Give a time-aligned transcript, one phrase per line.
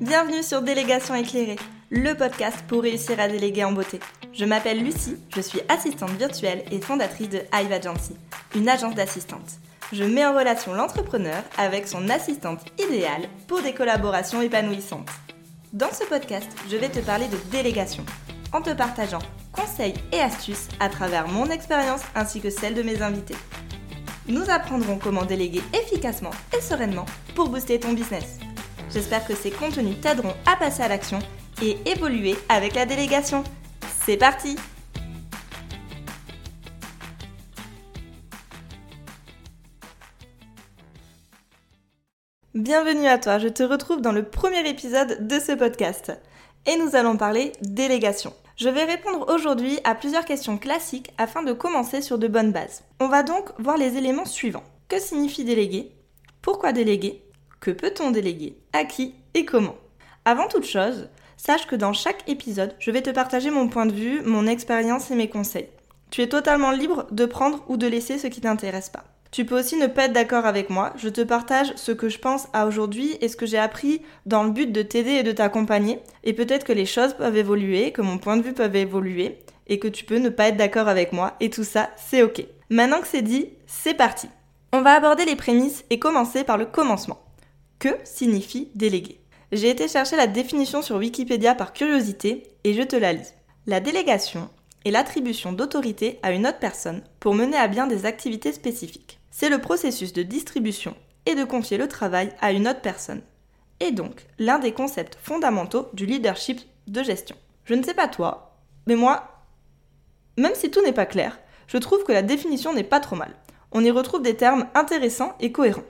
[0.00, 4.00] Bienvenue sur Délégation éclairée, le podcast pour réussir à déléguer en beauté.
[4.32, 8.16] Je m'appelle Lucie, je suis assistante virtuelle et fondatrice de Hive Agency,
[8.56, 9.60] une agence d'assistante.
[9.92, 15.08] Je mets en relation l'entrepreneur avec son assistante idéale pour des collaborations épanouissantes.
[15.72, 18.04] Dans ce podcast, je vais te parler de délégation,
[18.52, 19.22] en te partageant
[19.52, 23.36] conseils et astuces à travers mon expérience ainsi que celle de mes invités.
[24.26, 27.06] Nous apprendrons comment déléguer efficacement et sereinement
[27.36, 28.38] pour booster ton business.
[28.94, 31.18] J'espère que ces contenus t'aideront à passer à l'action
[31.60, 33.42] et évoluer avec la délégation.
[34.06, 34.54] C'est parti
[42.54, 46.12] Bienvenue à toi, je te retrouve dans le premier épisode de ce podcast.
[46.66, 48.32] Et nous allons parler délégation.
[48.56, 52.84] Je vais répondre aujourd'hui à plusieurs questions classiques afin de commencer sur de bonnes bases.
[53.00, 54.62] On va donc voir les éléments suivants.
[54.88, 55.90] Que signifie déléguer?
[56.42, 57.23] Pourquoi déléguer?
[57.64, 59.76] Que peut-on déléguer À qui et comment
[60.26, 63.94] Avant toute chose, sache que dans chaque épisode, je vais te partager mon point de
[63.94, 65.70] vue, mon expérience et mes conseils.
[66.10, 69.04] Tu es totalement libre de prendre ou de laisser ce qui t'intéresse pas.
[69.30, 72.18] Tu peux aussi ne pas être d'accord avec moi, je te partage ce que je
[72.18, 75.32] pense à aujourd'hui et ce que j'ai appris dans le but de t'aider et de
[75.32, 79.38] t'accompagner, et peut-être que les choses peuvent évoluer, que mon point de vue peut évoluer,
[79.68, 82.44] et que tu peux ne pas être d'accord avec moi, et tout ça, c'est ok.
[82.68, 84.28] Maintenant que c'est dit, c'est parti.
[84.74, 87.23] On va aborder les prémices et commencer par le commencement.
[87.78, 89.20] Que signifie déléguer
[89.52, 93.34] J'ai été chercher la définition sur Wikipédia par curiosité et je te la lis.
[93.66, 94.48] La délégation
[94.84, 99.18] est l'attribution d'autorité à une autre personne pour mener à bien des activités spécifiques.
[99.30, 100.94] C'est le processus de distribution
[101.26, 103.22] et de confier le travail à une autre personne.
[103.80, 107.36] Et donc l'un des concepts fondamentaux du leadership de gestion.
[107.64, 109.42] Je ne sais pas toi, mais moi,
[110.36, 113.34] même si tout n'est pas clair, je trouve que la définition n'est pas trop mal.
[113.72, 115.82] On y retrouve des termes intéressants et cohérents.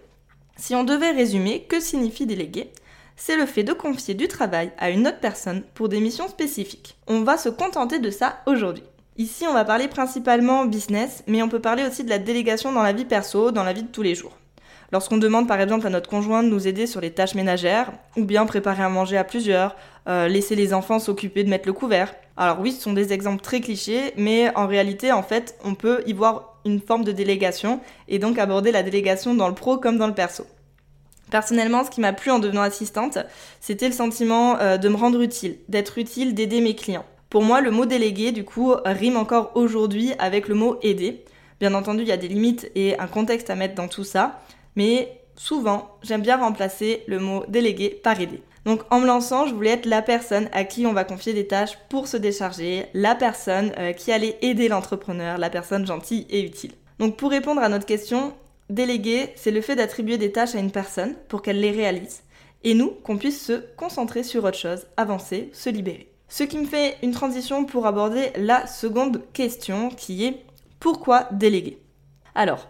[0.57, 2.71] Si on devait résumer, que signifie déléguer?
[3.17, 6.97] C'est le fait de confier du travail à une autre personne pour des missions spécifiques.
[7.07, 8.85] On va se contenter de ça aujourd'hui.
[9.17, 12.83] Ici, on va parler principalement business, mais on peut parler aussi de la délégation dans
[12.83, 14.37] la vie perso, dans la vie de tous les jours.
[14.93, 18.25] Lorsqu'on demande par exemple à notre conjoint de nous aider sur les tâches ménagères, ou
[18.25, 19.75] bien préparer à manger à plusieurs,
[20.09, 22.15] euh, laisser les enfants s'occuper de mettre le couvert.
[22.37, 26.03] Alors oui, ce sont des exemples très clichés, mais en réalité, en fait, on peut
[26.07, 29.99] y voir une forme de délégation et donc aborder la délégation dans le pro comme
[29.99, 30.45] dans le perso.
[31.31, 33.19] Personnellement, ce qui m'a plu en devenant assistante,
[33.61, 37.05] c'était le sentiment euh, de me rendre utile, d'être utile, d'aider mes clients.
[37.31, 41.25] Pour moi, le mot délégué, du coup, rime encore aujourd'hui avec le mot aider.
[41.61, 44.41] Bien entendu, il y a des limites et un contexte à mettre dans tout ça,
[44.77, 48.43] mais souvent, j'aime bien remplacer le mot délégué par aider.
[48.65, 51.47] Donc en me lançant, je voulais être la personne à qui on va confier des
[51.47, 56.43] tâches pour se décharger, la personne euh, qui allait aider l'entrepreneur, la personne gentille et
[56.43, 56.73] utile.
[56.99, 58.33] Donc pour répondre à notre question,
[58.71, 62.23] déléguer, c'est le fait d'attribuer des tâches à une personne pour qu'elle les réalise,
[62.63, 66.11] et nous, qu'on puisse se concentrer sur autre chose, avancer, se libérer.
[66.29, 70.43] Ce qui me fait une transition pour aborder la seconde question qui est
[70.81, 71.79] pourquoi déléguer?
[72.35, 72.69] Alors,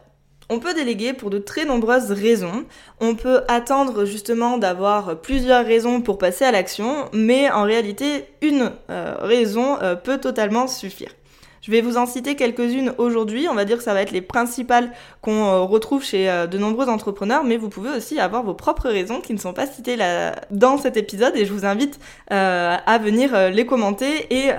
[0.50, 2.64] on peut déléguer pour de très nombreuses raisons.
[3.00, 8.72] On peut attendre justement d'avoir plusieurs raisons pour passer à l'action, mais en réalité, une
[8.90, 11.10] euh, raison euh, peut totalement suffire.
[11.62, 13.48] Je vais vous en citer quelques-unes aujourd'hui.
[13.48, 16.90] On va dire que ça va être les principales qu'on euh, retrouve chez de nombreux
[16.90, 20.34] entrepreneurs, mais vous pouvez aussi avoir vos propres raisons qui ne sont pas citées là,
[20.50, 24.50] dans cet épisode et je vous invite à venir les commenter et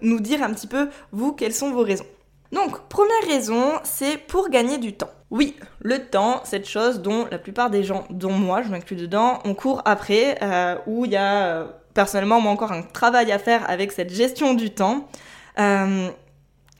[0.00, 2.06] nous dire un petit peu, vous, quelles sont vos raisons.
[2.54, 5.10] Donc, première raison, c'est pour gagner du temps.
[5.30, 9.40] Oui, le temps, cette chose dont la plupart des gens, dont moi, je m'inclus dedans,
[9.44, 13.40] on court après, euh, où il y a euh, personnellement moi encore un travail à
[13.40, 15.08] faire avec cette gestion du temps.
[15.58, 16.08] Euh,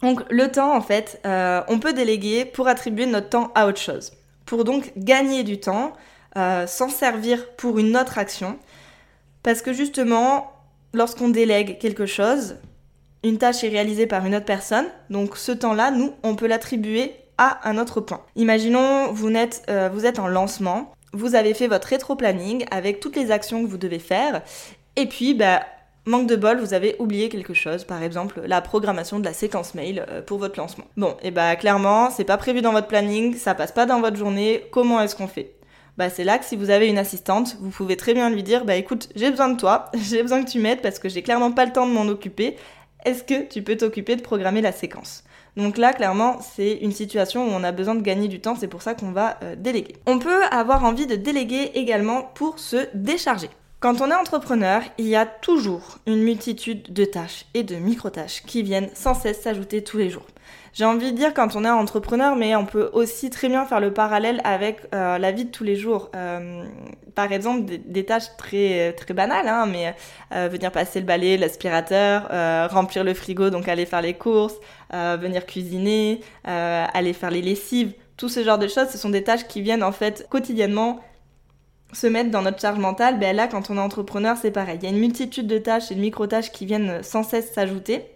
[0.01, 4.13] donc le temps, en fait, on peut déléguer pour attribuer notre temps à autre chose.
[4.47, 5.95] Pour donc gagner du temps,
[6.37, 8.59] s'en servir pour une autre action.
[9.43, 10.53] Parce que justement,
[10.93, 12.57] lorsqu'on délègue quelque chose,
[13.25, 17.13] une tâche est réalisée par une autre personne, donc ce temps-là, nous, on peut l'attribuer
[17.39, 18.21] à un autre point.
[18.37, 23.31] Imaginons, vous êtes, euh, êtes en lancement, vous avez fait votre rétro-planning avec toutes les
[23.31, 24.43] actions que vous devez faire,
[24.97, 25.63] et puis, bah,
[26.07, 29.75] manque de bol, vous avez oublié quelque chose, par exemple la programmation de la séquence
[29.75, 30.85] mail euh, pour votre lancement.
[30.97, 34.17] Bon, et bah clairement, c'est pas prévu dans votre planning, ça passe pas dans votre
[34.17, 35.55] journée, comment est-ce qu'on fait?
[35.97, 38.65] Bah c'est là que si vous avez une assistante, vous pouvez très bien lui dire
[38.65, 41.53] bah écoute, j'ai besoin de toi, j'ai besoin que tu m'aides parce que j'ai clairement
[41.53, 42.57] pas le temps de m'en occuper
[43.05, 45.25] est-ce que tu peux t'occuper de programmer la séquence?
[45.57, 48.69] Donc là, clairement, c'est une situation où on a besoin de gagner du temps, c'est
[48.69, 49.95] pour ça qu'on va euh, déléguer.
[50.07, 53.51] On peut avoir envie de déléguer également pour se décharger.
[53.79, 58.43] Quand on est entrepreneur, il y a toujours une multitude de tâches et de micro-tâches
[58.47, 60.27] qui viennent sans cesse s'ajouter tous les jours.
[60.75, 63.79] J'ai envie de dire quand on est entrepreneur, mais on peut aussi très bien faire
[63.79, 66.11] le parallèle avec euh, la vie de tous les jours.
[66.17, 66.65] Euh,
[67.15, 69.95] par exemple, des, tâches très, très banales, hein, mais
[70.35, 72.29] euh, venir passer le balai, l'aspirateur,
[72.73, 74.57] remplir le frigo, donc aller faire les courses,
[74.93, 79.47] venir cuisiner, aller faire les lessives, tout ce genre de choses, ce sont des tâches
[79.47, 81.01] qui viennent en fait quotidiennement
[81.95, 84.79] se mettre dans notre charge mentale, ben là, quand on est entrepreneur, c'est pareil.
[84.83, 88.07] Il y a une multitude de tâches et de micro-tâches qui viennent sans cesse s'ajouter.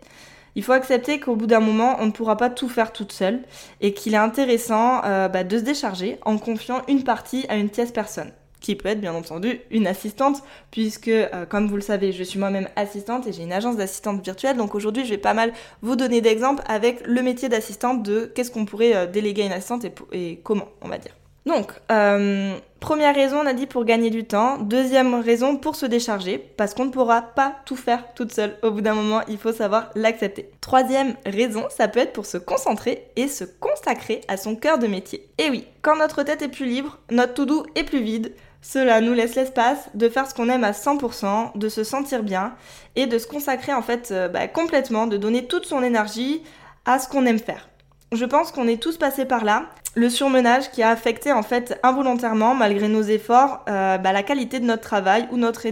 [0.55, 3.41] Il faut accepter qu'au bout d'un moment, on ne pourra pas tout faire toute seule
[3.81, 7.71] et qu'il est intéressant euh, bah, de se décharger en confiant une partie à une
[7.71, 12.13] tierce personne qui peut être bien entendu une assistante, puisque euh, comme vous le savez,
[12.13, 14.57] je suis moi-même assistante et j'ai une agence d'assistante virtuelle.
[14.57, 15.53] Donc aujourd'hui, je vais pas mal
[15.83, 19.53] vous donner d'exemples avec le métier d'assistante de qu'est-ce qu'on pourrait euh, déléguer à une
[19.53, 21.18] assistante et comment, on va dire.
[21.47, 24.59] Donc, euh, première raison, on a dit pour gagner du temps.
[24.59, 28.57] Deuxième raison, pour se décharger, parce qu'on ne pourra pas tout faire toute seule.
[28.63, 30.51] Au bout d'un moment, il faut savoir l'accepter.
[30.61, 34.87] Troisième raison, ça peut être pour se concentrer et se consacrer à son cœur de
[34.87, 35.27] métier.
[35.39, 38.35] Et oui, quand notre tête est plus libre, notre tout doux est plus vide.
[38.61, 42.55] Cela nous laisse l'espace de faire ce qu'on aime à 100%, de se sentir bien
[42.97, 46.43] et de se consacrer en fait euh, bah, complètement, de donner toute son énergie
[46.85, 47.69] à ce qu'on aime faire.
[48.13, 51.79] Je pense qu'on est tous passés par là le surmenage qui a affecté en fait
[51.83, 55.67] involontairement, malgré nos efforts, euh, bah, la qualité de notre travail ou notre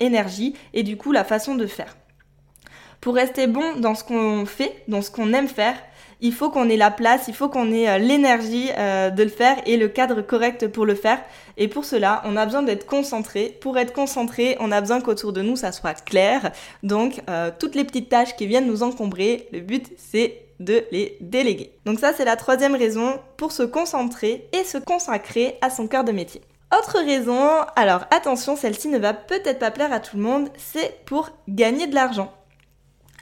[0.00, 1.96] énergie et du coup la façon de faire.
[3.00, 5.74] Pour rester bon dans ce qu'on fait, dans ce qu'on aime faire,
[6.20, 9.28] il faut qu'on ait la place, il faut qu'on ait euh, l'énergie euh, de le
[9.28, 11.18] faire et le cadre correct pour le faire.
[11.56, 13.58] Et pour cela, on a besoin d'être concentré.
[13.60, 16.52] Pour être concentré, on a besoin qu'autour de nous, ça soit clair.
[16.84, 17.20] Donc,
[17.58, 21.72] toutes les petites tâches qui viennent nous encombrer, le but, c'est de les déléguer.
[21.84, 26.04] Donc ça, c'est la troisième raison pour se concentrer et se consacrer à son cœur
[26.04, 26.42] de métier.
[26.76, 31.04] Autre raison, alors attention, celle-ci ne va peut-être pas plaire à tout le monde, c'est
[31.04, 32.32] pour gagner de l'argent.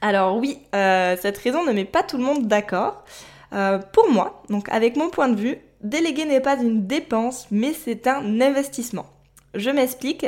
[0.00, 3.04] Alors oui, euh, cette raison ne met pas tout le monde d'accord.
[3.52, 7.72] Euh, pour moi, donc avec mon point de vue, déléguer n'est pas une dépense, mais
[7.72, 9.06] c'est un investissement.
[9.54, 10.26] Je m'explique.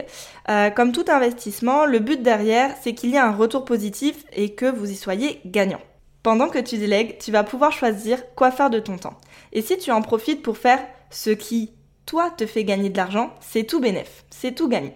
[0.48, 4.54] Euh, comme tout investissement, le but derrière, c'est qu'il y ait un retour positif et
[4.54, 5.80] que vous y soyez gagnant.
[6.22, 9.18] Pendant que tu délègues, tu vas pouvoir choisir quoi faire de ton temps.
[9.52, 10.78] Et si tu en profites pour faire
[11.10, 11.72] ce qui,
[12.06, 14.94] toi, te fait gagner de l'argent, c'est tout bénéf, c'est tout gagné.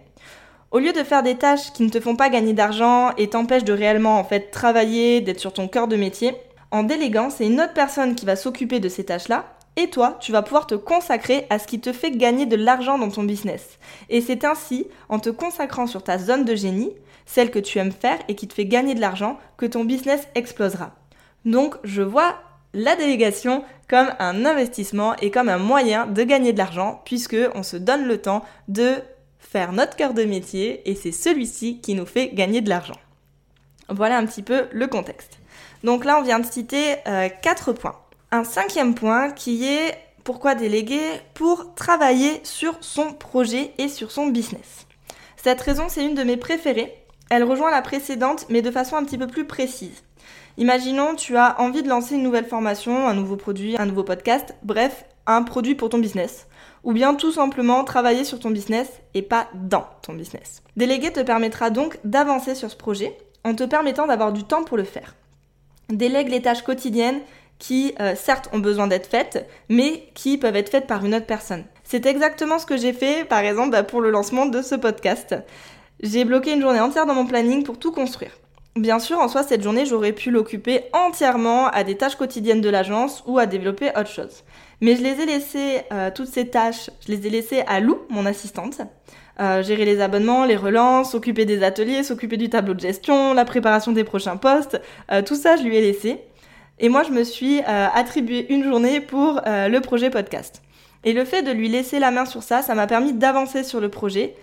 [0.71, 3.65] Au lieu de faire des tâches qui ne te font pas gagner d'argent et t'empêchent
[3.65, 6.35] de réellement en fait travailler, d'être sur ton cœur de métier,
[6.71, 10.33] en déléguant, c'est une autre personne qui va s'occuper de ces tâches-là et toi, tu
[10.33, 13.79] vas pouvoir te consacrer à ce qui te fait gagner de l'argent dans ton business.
[14.09, 16.93] Et c'est ainsi, en te consacrant sur ta zone de génie,
[17.27, 20.29] celle que tu aimes faire et qui te fait gagner de l'argent, que ton business
[20.35, 20.93] explosera.
[21.47, 22.35] Donc je vois
[22.75, 27.63] la délégation comme un investissement et comme un moyen de gagner de l'argent puisque on
[27.63, 28.97] se donne le temps de
[29.39, 32.99] faire notre cœur de métier et c'est celui-ci qui nous fait gagner de l'argent.
[33.89, 35.39] Voilà un petit peu le contexte.
[35.85, 37.97] Donc là, on vient de citer euh, quatre points.
[38.33, 41.01] Un cinquième point qui est pourquoi déléguer?
[41.35, 44.87] Pour travailler sur son projet et sur son business.
[45.37, 46.93] Cette raison, c'est une de mes préférées.
[47.31, 50.03] Elle rejoint la précédente, mais de façon un petit peu plus précise.
[50.59, 54.55] Imaginons, tu as envie de lancer une nouvelle formation, un nouveau produit, un nouveau podcast,
[54.63, 56.47] bref, un produit pour ton business.
[56.83, 60.63] Ou bien tout simplement travailler sur ton business et pas dans ton business.
[60.77, 64.79] Déléguer te permettra donc d'avancer sur ce projet en te permettant d'avoir du temps pour
[64.79, 65.15] le faire.
[65.91, 67.21] Délègue les tâches quotidiennes
[67.59, 71.27] qui, euh, certes, ont besoin d'être faites, mais qui peuvent être faites par une autre
[71.27, 71.65] personne.
[71.85, 75.35] C'est exactement ce que j'ai fait, par exemple, bah, pour le lancement de ce podcast.
[76.01, 78.33] J'ai bloqué une journée entière dans mon planning pour tout construire.
[78.77, 82.69] Bien sûr, en soi, cette journée, j'aurais pu l'occuper entièrement à des tâches quotidiennes de
[82.69, 84.45] l'agence ou à développer autre chose.
[84.83, 87.97] Mais je les ai laissées, euh, toutes ces tâches, je les ai laissées à Lou,
[88.11, 88.83] mon assistante.
[89.41, 93.47] Euh, gérer les abonnements, les relances, s'occuper des ateliers, s'occuper du tableau de gestion, la
[93.47, 94.79] préparation des prochains postes,
[95.11, 96.21] euh, tout ça, je lui ai laissé.
[96.79, 100.61] Et moi, je me suis attribué une journée pour le projet podcast.
[101.05, 103.81] Et le fait de lui laisser la main sur ça, ça m'a permis d'avancer sur
[103.81, 104.35] le projet,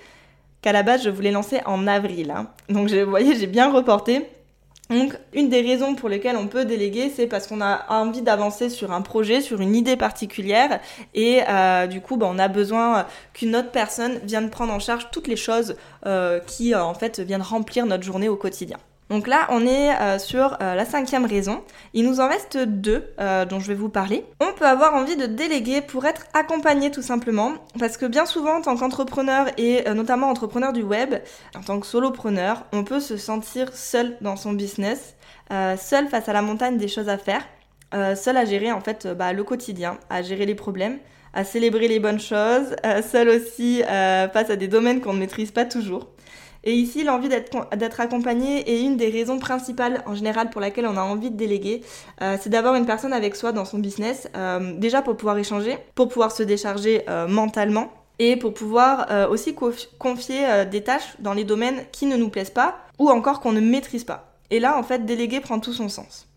[0.63, 2.32] qu'à la base je voulais lancer en avril.
[2.32, 2.48] Hein.
[2.70, 4.25] Donc vous voyez, j'ai bien reporté.
[4.89, 8.70] Donc une des raisons pour lesquelles on peut déléguer, c'est parce qu'on a envie d'avancer
[8.70, 10.79] sur un projet, sur une idée particulière,
[11.13, 15.10] et euh, du coup, bah, on a besoin qu'une autre personne vienne prendre en charge
[15.12, 18.77] toutes les choses euh, qui euh, en fait viennent remplir notre journée au quotidien.
[19.10, 21.64] Donc là, on est euh, sur euh, la cinquième raison.
[21.94, 24.26] Il nous en reste deux euh, dont je vais vous parler.
[24.40, 28.58] On peut avoir envie de déléguer pour être accompagné tout simplement, parce que bien souvent,
[28.58, 31.16] en tant qu'entrepreneur et notamment entrepreneur du web,
[31.56, 35.16] en tant que solopreneur, on peut se sentir seul dans son business,
[35.50, 37.44] seul face à la montagne des choses à faire,
[38.16, 41.00] seul à gérer en fait bah, le quotidien, à gérer les problèmes,
[41.34, 42.76] à célébrer les bonnes choses,
[43.12, 46.12] seul aussi face à des domaines qu'on ne maîtrise pas toujours.
[46.65, 50.96] Et ici, l'envie d'être accompagné est une des raisons principales en général pour laquelle on
[50.96, 51.82] a envie de déléguer.
[52.22, 55.77] Euh, c'est d'avoir une personne avec soi dans son business, euh, déjà pour pouvoir échanger,
[55.93, 59.55] pour pouvoir se décharger euh, mentalement et pour pouvoir aussi
[59.98, 63.60] confier des tâches dans les domaines qui ne nous plaisent pas ou encore qu'on ne
[63.60, 64.38] maîtrise pas.
[64.51, 66.27] Et là, en fait, déléguer prend tout son sens.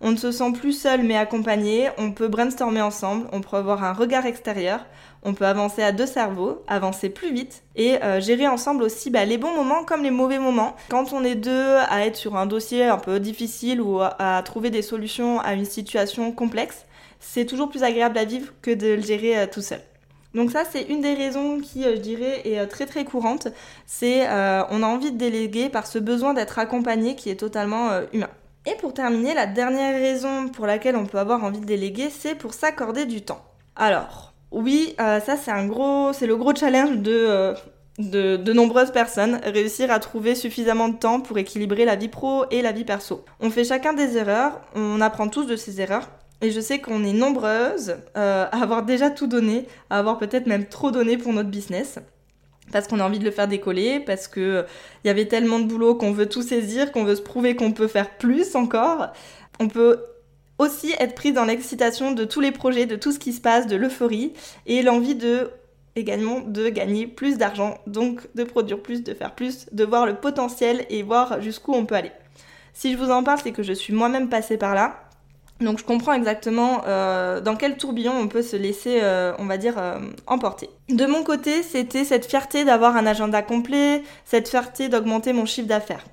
[0.00, 3.82] On ne se sent plus seul mais accompagné, on peut brainstormer ensemble, on peut avoir
[3.82, 4.86] un regard extérieur,
[5.22, 9.24] on peut avancer à deux cerveaux, avancer plus vite et euh, gérer ensemble aussi bah,
[9.24, 10.76] les bons moments comme les mauvais moments.
[10.88, 14.70] Quand on est deux à être sur un dossier un peu difficile ou à, trouver
[14.70, 16.86] des solutions à une situation complexe,
[17.20, 19.80] c'est toujours plus agréable à vivre que de le gérer euh, tout seul.
[20.34, 23.48] Donc ça, c'est une des raisons qui, euh, je dirais, est très très courante.
[23.86, 28.28] C'est on a envie de déléguer par ce besoin d'être accompagné qui est totalement humain.
[28.66, 32.34] Et pour terminer, la dernière raison pour laquelle on peut avoir envie de déléguer, c'est
[32.34, 33.42] pour s'accorder du temps.
[33.76, 37.54] Alors, oui, euh, ça c'est un gros, c'est le gros challenge euh,
[37.98, 42.44] de, de, nombreuses personnes, réussir à trouver suffisamment de temps pour équilibrer la vie pro
[42.50, 43.24] et la vie perso.
[43.40, 46.08] On fait chacun des erreurs, on apprend tous de ces erreurs,
[46.40, 50.46] et je sais qu'on est nombreuses euh, à avoir déjà tout donné, à avoir peut-être
[50.46, 51.98] même trop donné pour notre business
[52.70, 54.66] parce qu'on a envie de le faire décoller, parce que
[55.02, 57.72] il y avait tellement de boulot qu'on veut tout saisir, qu'on veut se prouver qu'on
[57.72, 59.08] peut faire plus encore.
[59.58, 60.04] On peut
[60.58, 63.66] aussi être pris dans l'excitation de tous les projets, de tout ce qui se passe,
[63.66, 64.32] de l'euphorie
[64.66, 65.50] et l'envie de
[65.96, 70.14] également de gagner plus d'argent, donc de produire plus, de faire plus, de voir le
[70.14, 72.12] potentiel et voir jusqu'où on peut aller.
[72.72, 75.08] Si je vous en parle, c'est que je suis moi-même passée par là
[75.60, 79.56] donc je comprends exactement euh, dans quel tourbillon on peut se laisser, euh, on va
[79.56, 80.70] dire, euh, emporter.
[80.88, 85.66] De mon côté, c'était cette fierté d'avoir un agenda complet, cette fierté d'augmenter mon chiffre
[85.66, 86.04] d'affaires.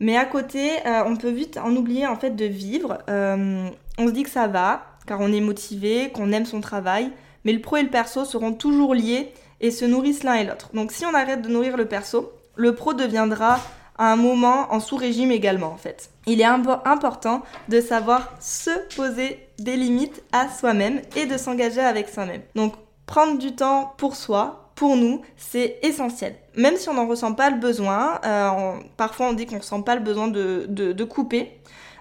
[0.00, 0.70] Mais à côté,
[1.06, 2.98] on peut vite en oublier en fait de vivre.
[3.08, 7.10] on se dit que ça va, car on est motivé, qu'on aime son travail,
[7.44, 10.70] mais le pro et le perso seront toujours liés et se nourrissent l'un et l'autre.
[10.74, 13.58] Donc si on arrête de nourrir le perso, le pro deviendra
[13.98, 16.10] à un moment en sous-régime également en fait.
[16.26, 22.08] Il est important de savoir se poser des limites à soi-même et de s'engager avec
[22.08, 22.42] soi-même.
[22.54, 22.74] Donc
[23.06, 26.36] prendre du temps pour soi, pour nous, c'est essentiel.
[26.54, 29.82] Même si on n'en ressent pas le besoin, euh, parfois on dit qu'on ne ressent
[29.82, 31.58] pas le besoin de, couper,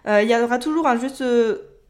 [0.07, 1.23] euh, il y aura toujours un juste,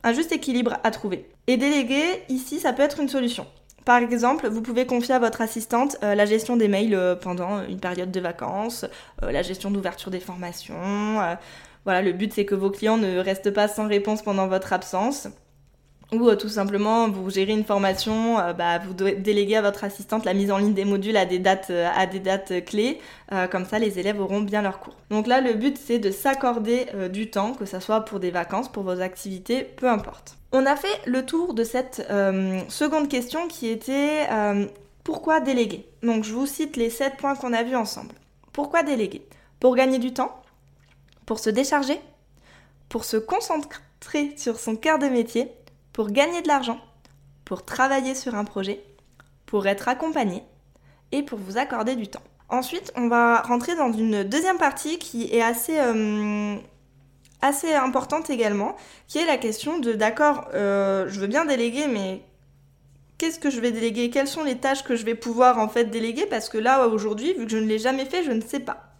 [0.04, 1.28] un juste équilibre à trouver.
[1.48, 3.46] Et déléguer, ici, ça peut être une solution.
[3.86, 7.64] Par exemple, vous pouvez confier à votre assistante euh, la gestion des mails euh, pendant
[7.64, 8.84] une période de vacances,
[9.24, 10.76] euh, la gestion d'ouverture des formations.
[11.84, 15.28] voilà, le but c'est que vos clients ne restent pas sans réponse pendant votre absence.
[16.12, 20.52] Ou tout simplement, vous gérez une formation, bah, vous déléguez à votre assistante la mise
[20.52, 23.00] en ligne des modules à des dates, à des dates clés.
[23.52, 24.96] comme ça, les élèves auront bien leur cours.
[25.10, 28.72] Donc là, le but, c'est de s'accorder du temps, que ce soit pour des vacances,
[28.72, 30.38] pour vos activités, peu importe.
[30.58, 34.66] On a fait le tour de cette euh, seconde question qui était euh,
[35.04, 35.86] pourquoi déléguer?
[36.02, 38.16] Donc je vous cite les 7 points qu'on a vus ensemble.
[38.54, 39.22] Pourquoi déléguer?
[39.60, 40.42] Pour gagner du temps
[41.26, 42.00] Pour se décharger
[42.88, 45.52] Pour se concentrer sur son cœur de métier
[45.96, 46.78] Pour gagner de l'argent
[47.46, 48.84] Pour travailler sur un projet
[49.46, 50.44] Pour être accompagné
[51.14, 52.22] Et pour vous accorder du temps.
[52.50, 56.58] Ensuite, on va rentrer dans une deuxième partie qui est assez euh,
[57.42, 58.76] importante également,
[59.08, 62.22] qui est la question de d'accord, euh, je veux bien déléguer, mais
[63.18, 64.10] qu'est-ce que je vais déléguer?
[64.10, 66.26] Quelles sont les tâches que je vais pouvoir en fait déléguer?
[66.26, 68.96] Parce que là, aujourd'hui, vu que je ne l'ai jamais fait, je ne sais pas.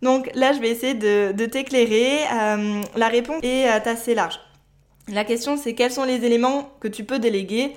[0.00, 2.20] Donc là, je vais essayer de, t'éclairer.
[2.32, 4.40] Euh, la réponse est assez large.
[5.08, 7.74] La question, c'est quels sont les éléments que tu peux déléguer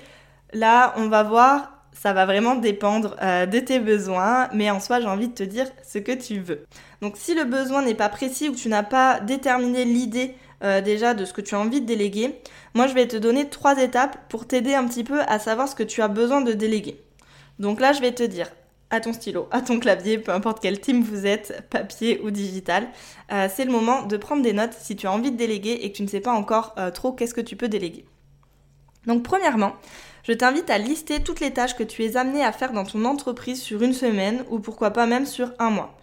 [0.54, 5.00] Là, on va voir ça va vraiment dépendre euh, de tes besoins, mais en soi,
[5.00, 6.64] j'ai envie de te dire ce que tu veux.
[7.02, 11.14] Donc si le besoin n'est pas précis ou tu n'as pas déterminé l'idée euh, déjà
[11.14, 12.40] de ce que tu as envie de déléguer,
[12.74, 15.74] moi je vais te donner trois étapes pour t'aider un petit peu à savoir ce
[15.74, 17.00] que tu as besoin de déléguer.
[17.58, 18.48] Donc là, je vais te dire
[18.90, 22.88] à ton stylo, à ton clavier, peu importe quel team vous êtes, papier ou digital,
[23.32, 25.92] euh, c'est le moment de prendre des notes si tu as envie de déléguer et
[25.92, 28.06] que tu ne sais pas encore trop qu'est-ce que tu peux déléguer.
[29.06, 29.72] Donc premièrement,
[30.22, 33.04] je t'invite à lister toutes les tâches que tu es amené à faire dans ton
[33.06, 35.96] entreprise sur une semaine ou pourquoi pas même sur un mois.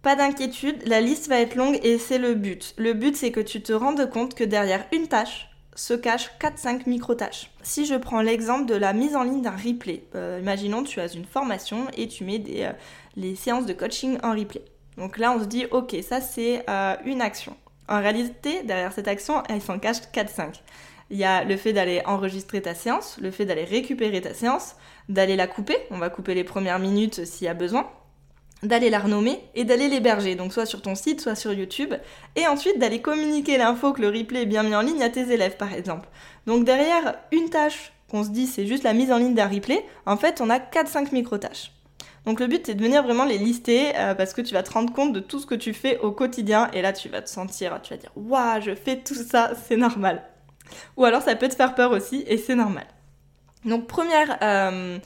[0.00, 2.74] Pas d'inquiétude, la liste va être longue et c'est le but.
[2.78, 6.88] Le but c'est que tu te rendes compte que derrière une tâche se cachent 4-5
[6.88, 7.50] micro-tâches.
[7.62, 11.14] Si je prends l'exemple de la mise en ligne d'un replay, euh, imaginons tu as
[11.14, 12.72] une formation et tu mets des, euh,
[13.16, 14.62] les séances de coaching en replay.
[14.98, 17.56] Donc là on se dit ok ça c'est euh, une action.
[17.88, 20.60] En réalité derrière cette action elle s'en cache 4-5.
[21.10, 24.76] Il y a le fait d'aller enregistrer ta séance, le fait d'aller récupérer ta séance,
[25.08, 27.90] d'aller la couper, on va couper les premières minutes s'il y a besoin,
[28.62, 31.94] d'aller la renommer et d'aller l'héberger, donc soit sur ton site, soit sur YouTube,
[32.36, 35.32] et ensuite d'aller communiquer l'info que le replay est bien mis en ligne à tes
[35.32, 36.08] élèves par exemple.
[36.46, 39.84] Donc derrière une tâche qu'on se dit c'est juste la mise en ligne d'un replay,
[40.06, 41.72] en fait on a 4-5 micro-tâches.
[42.24, 44.92] Donc le but c'est de venir vraiment les lister parce que tu vas te rendre
[44.92, 47.80] compte de tout ce que tu fais au quotidien et là tu vas te sentir,
[47.82, 50.22] tu vas dire waouh je fais tout ça, c'est normal.
[50.96, 52.86] Ou alors ça peut te faire peur aussi et c'est normal.
[53.64, 54.98] Donc première, euh,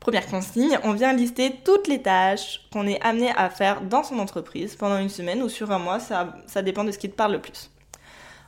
[0.00, 4.18] première consigne, on vient lister toutes les tâches qu'on est amené à faire dans son
[4.18, 7.14] entreprise pendant une semaine ou sur un mois, ça, ça dépend de ce qui te
[7.14, 7.70] parle le plus.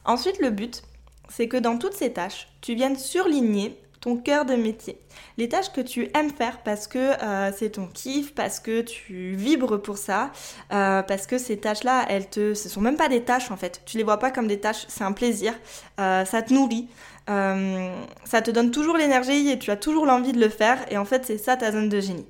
[0.04, 0.82] Ensuite, le but,
[1.28, 4.98] c'est que dans toutes ces tâches, tu viennes surligner ton cœur de métier.
[5.38, 9.34] Les tâches que tu aimes faire parce que euh, c'est ton kiff, parce que tu
[9.36, 10.32] vibres pour ça,
[10.72, 13.80] euh, parce que ces tâches-là, elles te, ce sont même pas des tâches en fait.
[13.86, 15.54] Tu les vois pas comme des tâches, c'est un plaisir.
[16.00, 16.88] Euh, ça te nourrit,
[17.26, 20.78] ça te donne toujours l'énergie et tu as toujours l'envie de le faire.
[20.90, 22.26] Et en fait, c'est ça ta zone de génie.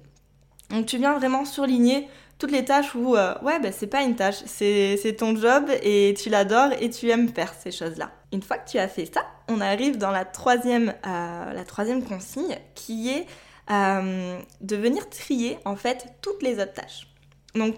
[0.70, 2.08] Donc tu viens vraiment surligner
[2.38, 6.12] toutes les tâches où, euh, ouais, bah, c'est pas une tâche, c'est ton job et
[6.20, 8.10] tu l'adores et tu aimes faire ces choses-là.
[8.32, 12.02] Une fois que tu as fait ça, on arrive dans la troisième, euh, la troisième
[12.02, 13.26] consigne qui est
[13.70, 17.06] euh, de venir trier en fait toutes les autres tâches.
[17.54, 17.76] Donc,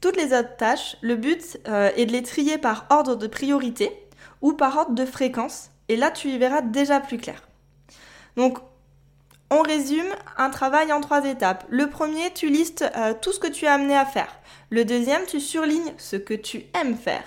[0.00, 3.90] toutes les autres tâches, le but est de les trier par ordre de priorité
[4.40, 7.42] ou par ordre de fréquence et là tu y verras déjà plus clair.
[8.36, 8.58] Donc,
[9.50, 11.64] on résume un travail en trois étapes.
[11.68, 14.40] Le premier, tu listes euh, tout ce que tu as amené à faire.
[14.70, 17.22] Le deuxième, tu surlignes ce que tu aimes faire.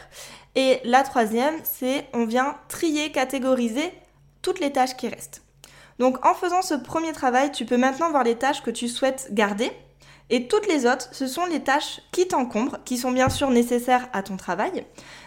[0.55, 3.93] Et la troisième, c'est on vient trier, catégoriser
[4.41, 5.43] toutes les tâches qui restent.
[5.99, 9.29] Donc en faisant ce premier travail, tu peux maintenant voir les tâches que tu souhaites
[9.31, 9.71] garder.
[10.29, 14.07] Et toutes les autres, ce sont les tâches qui t'encombrent, qui sont bien sûr nécessaires
[14.13, 14.85] à ton travail,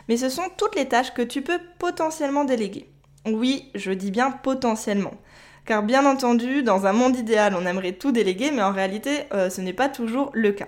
[0.08, 2.91] mais ce sont toutes les tâches que tu peux potentiellement déléguer.
[3.26, 5.14] Oui, je dis bien potentiellement.
[5.64, 9.49] Car bien entendu, dans un monde idéal, on aimerait tout déléguer, mais en réalité, euh,
[9.49, 10.67] ce n'est pas toujours le cas.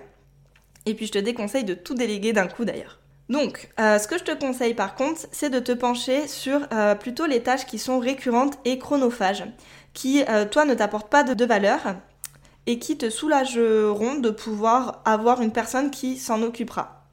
[0.85, 2.99] Et puis je te déconseille de tout déléguer d'un coup d'ailleurs.
[3.27, 6.95] Donc, euh, ce que je te conseille par contre, c'est de te pencher sur euh,
[6.95, 9.45] plutôt les tâches qui sont récurrentes et chronophages,
[9.93, 11.95] qui, toi, ne t'apportent pas de, de, valeur
[12.67, 17.05] et qui te soulageront de pouvoir avoir une personne qui s'en occupera.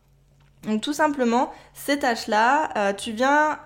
[0.64, 3.58] Donc, tout simplement, ces tâches-là, tu viens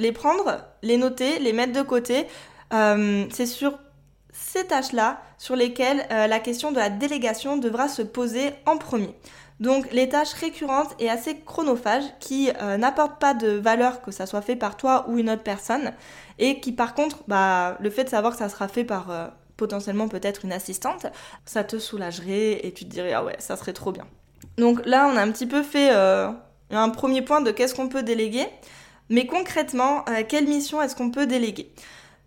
[0.00, 2.26] les prendre, les noter, les mettre de côté
[2.72, 3.78] euh, c'est sur
[4.32, 9.14] ces tâches-là sur lesquelles euh, la question de la délégation devra se poser en premier.
[9.58, 14.26] Donc les tâches récurrentes et assez chronophages qui euh, n'apportent pas de valeur que ça
[14.26, 15.92] soit fait par toi ou une autre personne
[16.38, 20.08] et qui par contre, bah, le fait de savoir que ça sera fait par potentiellement
[20.08, 21.06] peut-être une assistante,
[21.44, 24.06] ça te soulagerait et tu te dirais ah ouais ça serait trop bien.
[24.56, 28.02] Donc là on a un petit peu fait un premier point de qu'est-ce qu'on peut
[28.02, 28.46] déléguer,
[29.10, 31.70] mais concrètement quelle mission est-ce qu'on peut déléguer?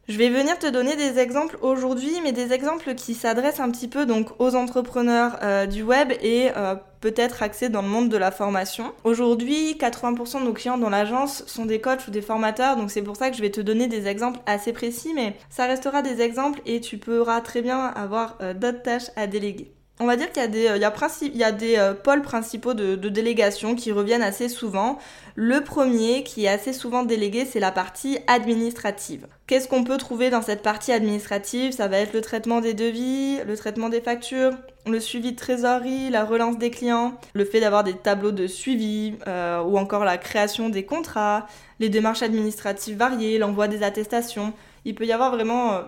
[0.10, 3.88] Je vais venir te donner des exemples aujourd'hui, mais des exemples qui s'adressent un petit
[3.88, 8.18] peu donc aux entrepreneurs euh, du web et euh, peut-être axés dans le monde de
[8.18, 8.92] la formation.
[9.06, 13.02] Aujourd'hui, 80% de nos clients dans l'agence sont des coachs ou des formateurs, donc c'est
[13.02, 16.20] pour ça que je vais te donner des exemples assez précis, mais ça restera des
[16.20, 19.72] exemples et tu pourras très bien avoir euh, d'autres tâches à déléguer.
[20.04, 20.90] On va dire qu'il y a des, euh,
[21.22, 25.00] il y a des euh, pôles principaux de, délégation qui reviennent assez souvent.
[25.36, 29.28] Le premier qui est assez souvent délégué, c'est la partie administrative.
[29.48, 31.72] Qu'est-ce qu'on peut trouver dans cette partie administrative?
[31.72, 34.52] Ça va être le traitement des devis, le traitement des factures,
[34.86, 39.14] le suivi de trésorerie, la relance des clients, le fait d'avoir des tableaux de suivi,
[39.28, 41.48] euh, ou encore la création des contrats,
[41.80, 44.52] les démarches administratives variées, l'envoi des attestations.
[44.84, 45.80] Il peut y avoir vraiment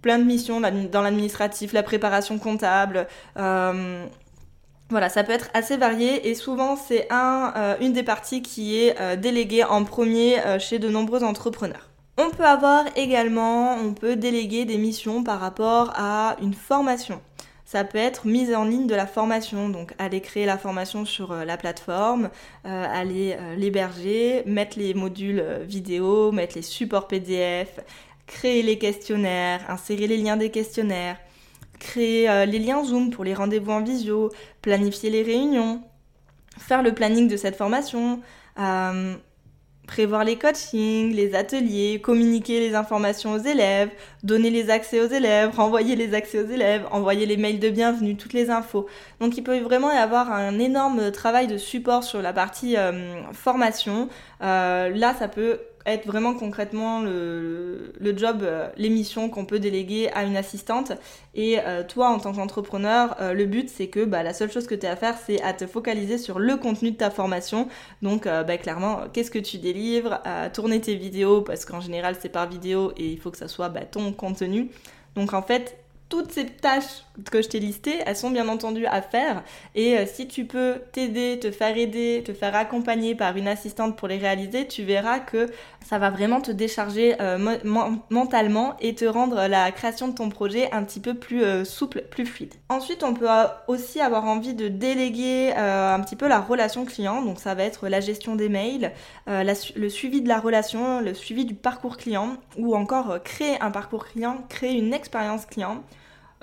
[0.00, 3.06] plein de missions dans l'administratif, la préparation comptable.
[3.38, 4.04] Euh,
[4.90, 8.78] voilà, ça peut être assez varié et souvent c'est un, euh, une des parties qui
[8.78, 11.88] est euh, déléguée en premier chez de nombreux entrepreneurs.
[12.18, 17.22] On peut avoir également, on peut déléguer des missions par rapport à une formation.
[17.64, 21.34] Ça peut être mise en ligne de la formation, donc aller créer la formation sur
[21.34, 22.28] la plateforme,
[22.64, 27.80] aller l'héberger, mettre les modules vidéo, mettre les supports PDF,
[28.26, 31.16] créer les questionnaires, insérer les liens des questionnaires,
[31.78, 34.30] créer euh, les liens Zoom pour les rendez-vous en visio,
[34.62, 35.82] planifier les réunions,
[36.58, 38.20] faire le planning de cette formation,
[38.58, 39.14] euh,
[39.86, 43.90] prévoir les coachings, les ateliers, communiquer les informations aux élèves,
[44.22, 48.16] donner les accès aux élèves, renvoyer les accès aux élèves, envoyer les mails de bienvenue,
[48.16, 48.86] toutes les infos.
[49.20, 53.22] Donc il peut vraiment y avoir un énorme travail de support sur la partie euh,
[53.32, 54.08] formation.
[54.40, 60.36] là, ça peut être vraiment concrètement le, job, euh, l'émission qu'on peut déléguer à une
[60.36, 60.92] assistante.
[61.34, 64.66] Et euh, toi, en tant qu'entrepreneur, euh, le but, c'est que bah, la seule chose
[64.66, 67.68] que tu as à faire, c'est à te focaliser sur le contenu de ta formation.
[68.02, 70.20] Donc, bah, clairement, qu'est-ce que tu délivres,
[70.52, 73.68] tourner tes vidéos, parce qu'en général, c'est par vidéo et il faut que ça soit
[73.68, 74.70] bah, ton contenu.
[75.14, 75.81] Donc, en fait,
[76.12, 79.42] toutes ces tâches que je t'ai listées, elles sont bien entendu à faire.
[79.74, 83.96] Et euh, si tu peux t'aider, te faire aider, te faire accompagner par une assistante
[83.96, 85.46] pour les réaliser, tu verras que
[85.82, 87.38] ça va vraiment te décharger euh,
[88.10, 92.02] mentalement et te rendre la création de ton projet un petit peu plus euh, souple,
[92.10, 92.52] plus fluide.
[92.68, 93.28] Ensuite, on peut
[93.66, 97.22] aussi avoir envie de déléguer un petit peu la relation client.
[97.22, 98.92] Donc ça va être la gestion des mails,
[99.26, 104.04] le suivi de la relation, le suivi du parcours client ou encore créer un parcours
[104.04, 105.82] client, créer une expérience client.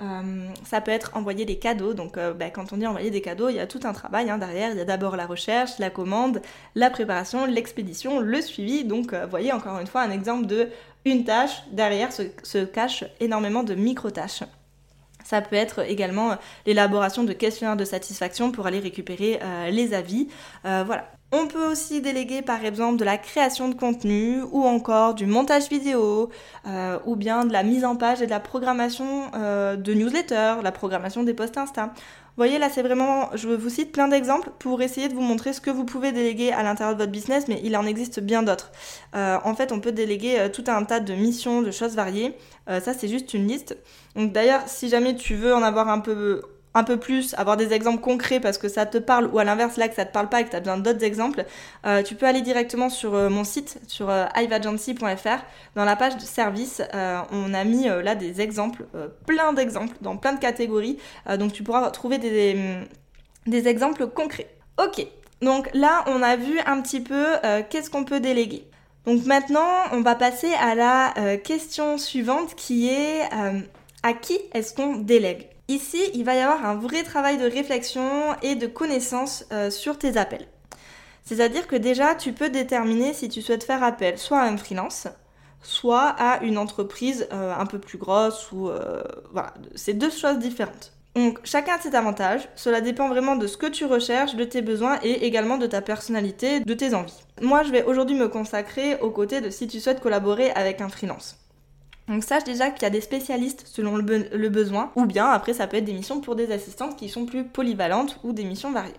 [0.02, 1.94] Euh, ça peut être envoyer des cadeaux.
[1.94, 4.30] Donc, euh, bah, quand on dit envoyer des cadeaux, il y a tout un travail
[4.30, 4.70] hein, derrière.
[4.72, 6.40] Il y a d'abord la recherche, la commande,
[6.74, 8.84] la préparation, l'expédition, le suivi.
[8.84, 10.68] Donc, euh, voyez encore une fois un exemple de
[11.04, 11.62] une tâche.
[11.72, 14.44] Derrière se, se cache énormément de micro-tâches.
[15.24, 16.36] Ça peut être également
[16.66, 19.38] l'élaboration de questionnaires de satisfaction pour aller récupérer
[19.70, 20.28] les avis.
[20.64, 21.04] voilà.
[21.32, 25.68] On peut aussi déléguer par exemple de la création de contenu ou encore du montage
[25.68, 26.28] vidéo
[26.66, 30.56] euh, ou bien de la mise en page et de la programmation euh, de newsletters,
[30.60, 31.86] la programmation des posts Insta.
[31.86, 35.52] Vous voyez là c'est vraiment, je vous cite plein d'exemples pour essayer de vous montrer
[35.52, 38.42] ce que vous pouvez déléguer à l'intérieur de votre business mais il en existe bien
[38.42, 38.72] d'autres.
[39.14, 42.36] Euh, en fait on peut déléguer tout un tas de missions, de choses variées.
[42.66, 43.76] ça c'est juste une liste.
[44.16, 46.42] Donc d'ailleurs si jamais tu veux en avoir un peu
[46.74, 49.76] un peu plus, avoir des exemples concrets parce que ça te parle, ou à l'inverse
[49.76, 51.44] là que ça te parle pas et que tu as besoin d'autres exemples,
[51.84, 54.26] euh, tu peux aller directement sur euh, mon site, sur euh.
[55.74, 56.82] Dans la page de service,
[57.32, 58.84] on a mis là des exemples,
[59.26, 60.98] plein d'exemples, dans plein de catégories.
[61.38, 62.56] donc tu pourras trouver des,
[63.46, 64.48] des, exemples concrets.
[64.78, 65.06] Ok,
[65.42, 67.26] donc là on a vu un petit peu
[67.68, 68.64] qu'est-ce qu'on peut déléguer.
[69.06, 73.28] Donc maintenant on va passer à la question suivante qui est
[74.02, 75.48] à qui est-ce qu'on délègue?
[75.70, 79.98] Ici, il va y avoir un vrai travail de réflexion et de connaissance euh, sur
[79.98, 80.48] tes appels.
[81.22, 85.06] C'est-à-dire que déjà, tu peux déterminer si tu souhaites faire appel soit à un freelance,
[85.62, 90.40] soit à une entreprise euh, un peu plus grosse ou euh, voilà, c'est deux choses
[90.40, 90.92] différentes.
[91.14, 94.62] Donc chacun a ses avantages, cela dépend vraiment de ce que tu recherches, de tes
[94.62, 97.22] besoins et également de ta personnalité, de tes envies.
[97.40, 100.88] Moi je vais aujourd'hui me consacrer aux côtés de si tu souhaites collaborer avec un
[100.88, 101.36] freelance.
[102.10, 105.68] Donc sache déjà qu'il y a des spécialistes selon le, besoin, ou bien après ça
[105.68, 108.92] peut être des missions pour des assistantes qui sont plus polyvalentes ou des missions variées.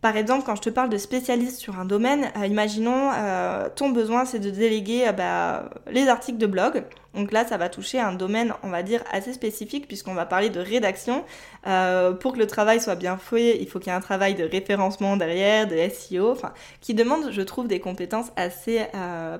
[0.00, 3.90] Par exemple, quand je te parle de spécialistes sur un domaine, euh, imaginons euh, ton
[3.90, 6.82] besoin c'est de déléguer euh, bah, les articles de blog.
[7.14, 10.50] Donc là, ça va toucher un domaine, on va dire, assez spécifique puisqu'on va parler
[10.50, 11.24] de rédaction.
[11.62, 14.44] pour que le travail soit bien fait, il faut qu'il y ait un travail de
[14.44, 18.84] référencement derrière, de SEO, enfin, qui demande, je trouve, des compétences assez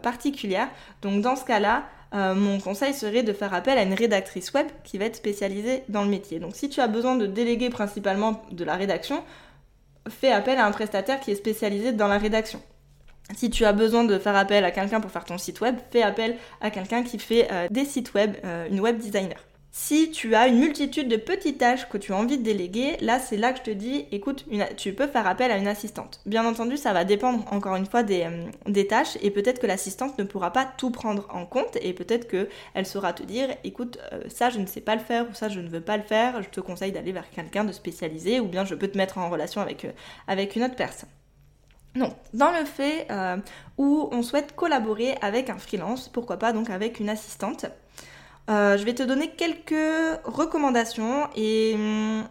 [0.03, 0.69] particulières.
[1.03, 1.83] Donc dans ce cas-là,
[2.15, 5.83] euh, mon conseil serait de faire appel à une rédactrice web qui va être spécialisée
[5.89, 6.39] dans le métier.
[6.39, 9.23] Donc si tu as besoin de déléguer principalement de la rédaction,
[10.09, 12.61] fais appel à un prestataire qui est spécialisé dans la rédaction.
[13.35, 16.03] Si tu as besoin de faire appel à quelqu'un pour faire ton site web, fais
[16.03, 19.39] appel à quelqu'un qui fait euh, des sites web, euh, une web designer.
[19.79, 23.21] Si tu as une multitude de petites tâches que tu as envie de déléguer, là
[23.21, 24.47] c'est là que je te dis, écoute,
[24.79, 26.23] tu peux faire appel à une assistante.
[26.25, 30.19] Bien entendu, ça va dépendre encore une fois des, euh, tâches et peut-être que l'assistante
[30.19, 34.23] ne pourra pas tout prendre en compte et peut-être qu'elle saura te dire, écoute, euh,
[34.29, 36.43] ça je ne sais pas le faire ou ça je ne veux pas le faire,
[36.43, 39.29] je te conseille d'aller vers quelqu'un de spécialisé ou bien je peux te mettre en
[39.29, 39.93] relation avec, euh,
[40.27, 41.11] avec une autre personne.
[41.95, 43.09] Donc, dans le fait
[43.79, 47.67] où on souhaite collaborer avec un freelance, pourquoi pas donc avec une assistante,
[48.49, 49.75] je vais te donner quelques
[50.25, 52.25] recommandations et hum,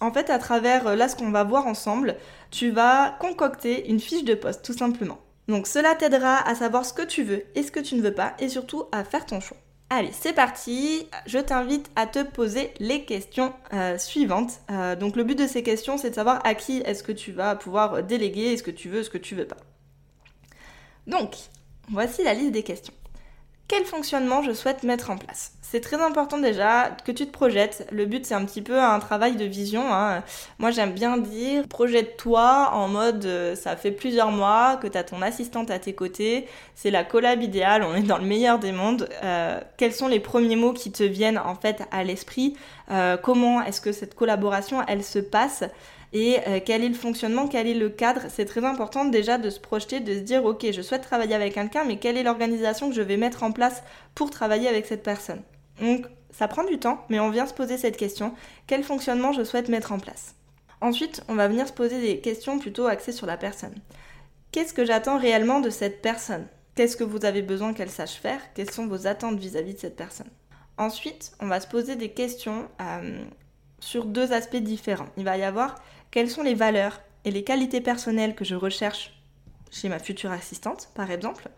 [0.00, 2.16] en fait à travers euh, là ce qu'on va voir ensemble,
[2.50, 5.18] tu vas concocter une fiche de poste tout simplement.
[5.48, 8.14] Donc cela t'aidera à savoir ce que tu veux et ce que tu ne veux
[8.14, 9.56] pas et surtout à faire ton choix.
[9.90, 11.08] Allez, c'est parti.
[11.24, 14.60] Je t'invite à te poser les questions euh, suivantes.
[15.00, 17.56] donc le but de ces questions, c'est de savoir à qui est-ce que tu vas
[17.56, 19.56] pouvoir déléguer, ce que tu veux, ce que tu veux pas.
[21.06, 21.34] Donc,
[21.90, 22.92] voici la liste des questions
[23.68, 25.52] quel fonctionnement je souhaite mettre en place.
[25.60, 27.86] C'est très important déjà que tu te projettes.
[27.92, 29.92] Le but c'est un petit peu un travail de vision.
[29.92, 30.24] Hein.
[30.58, 35.04] Moi j'aime bien dire projette-toi en mode euh, ça fait plusieurs mois que tu as
[35.04, 38.72] ton assistante à tes côtés, c'est la collab idéale, on est dans le meilleur des
[38.72, 39.10] mondes.
[39.22, 42.56] Euh, quels sont les premiers mots qui te viennent en fait à l'esprit?
[42.90, 45.64] Euh, Comment est-ce que cette collaboration elle se passe?
[46.12, 48.22] Et euh, quel est le fonctionnement, quel est le cadre?
[48.28, 51.54] C'est très important déjà de se projeter, de se dire ok, je souhaite travailler avec
[51.54, 53.82] quelqu'un, mais quelle est l'organisation que je vais mettre en place
[54.14, 55.42] pour travailler avec cette personne?
[55.80, 58.34] Donc ça prend du temps, mais on vient se poser cette question
[58.66, 60.34] quel fonctionnement je souhaite mettre en place?
[60.80, 63.74] Ensuite, on va venir se poser des questions plutôt axées sur la personne.
[64.52, 66.46] Qu'est-ce que j'attends réellement de cette personne?
[66.74, 68.40] Qu'est-ce que vous avez besoin qu'elle sache faire?
[68.54, 70.30] Quelles sont vos attentes vis-à-vis de cette personne?
[70.76, 73.24] Ensuite, on va se poser des questions euh,
[73.80, 75.08] sur deux aspects différents.
[75.16, 79.14] Il va y avoir quelles sont les valeurs et les qualités personnelles que je recherche
[79.70, 81.48] chez ma future assistante, par exemple?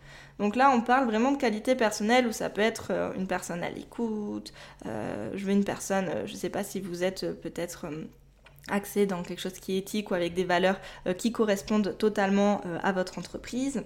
[0.40, 3.62] Donc là, on parle vraiment de qualité personnelle où ça peut être euh, une personne
[3.62, 4.54] à l'écoute,
[4.86, 7.86] euh, je veux une personne, euh, je ne sais pas si vous êtes peut-être
[8.68, 10.80] axé dans quelque chose qui est éthique ou avec des valeurs
[11.18, 13.82] qui correspondent totalement à votre entreprise.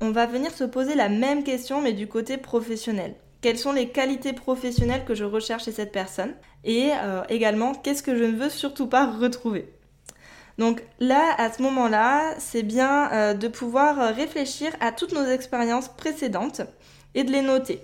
[0.00, 3.14] On va venir se poser la même question mais du côté professionnel.
[3.42, 6.34] Quelles sont les qualités professionnelles que je recherche chez cette personne?
[6.64, 6.90] Et
[7.28, 9.72] également, qu'est-ce que je ne veux surtout pas retrouver?
[10.58, 15.24] Donc là, à ce moment-là, c'est bien euh, de pouvoir euh, réfléchir à toutes nos
[15.24, 16.62] expériences précédentes
[17.14, 17.80] et de les noter.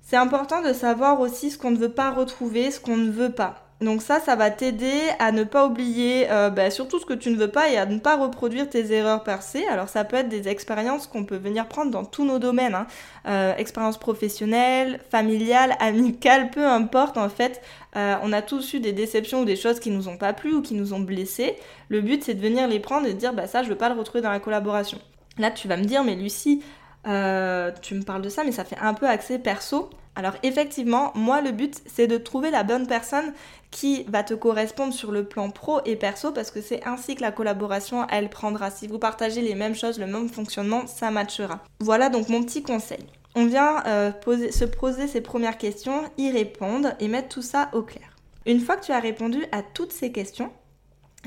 [0.00, 3.32] C'est important de savoir aussi ce qu'on ne veut pas retrouver, ce qu'on ne veut
[3.32, 3.69] pas.
[3.80, 7.30] Donc ça, ça va t'aider à ne pas oublier euh, bah, surtout ce que tu
[7.30, 9.64] ne veux pas et à ne pas reproduire tes erreurs passées.
[9.70, 12.86] Alors ça peut être des expériences qu'on peut venir prendre dans tous nos domaines, hein.
[13.26, 17.62] euh, expérience professionnelle, familiale, amicale, peu importe en fait.
[17.96, 20.52] Euh, on a tous eu des déceptions ou des choses qui nous ont pas plu
[20.52, 21.56] ou qui nous ont blessés.
[21.88, 23.88] Le but c'est de venir les prendre et de dire bah ça je veux pas
[23.88, 24.98] le retrouver dans la collaboration.
[25.38, 26.62] Là tu vas me dire mais Lucie,
[27.04, 29.90] tu me parles de ça mais ça fait un peu accès perso.
[30.16, 33.32] Alors effectivement, moi le but c'est de trouver la bonne personne
[33.70, 37.22] qui va te correspondre sur le plan pro et perso parce que c'est ainsi que
[37.22, 38.70] la collaboration elle prendra.
[38.70, 41.60] Si vous partagez les mêmes choses, le même fonctionnement, ça matchera.
[41.78, 43.06] Voilà donc mon petit conseil.
[43.36, 44.10] On vient euh,
[44.50, 48.16] se poser ces premières questions, y répondre et mettre tout ça au clair.
[48.44, 50.50] Une fois que tu as répondu à toutes ces questions,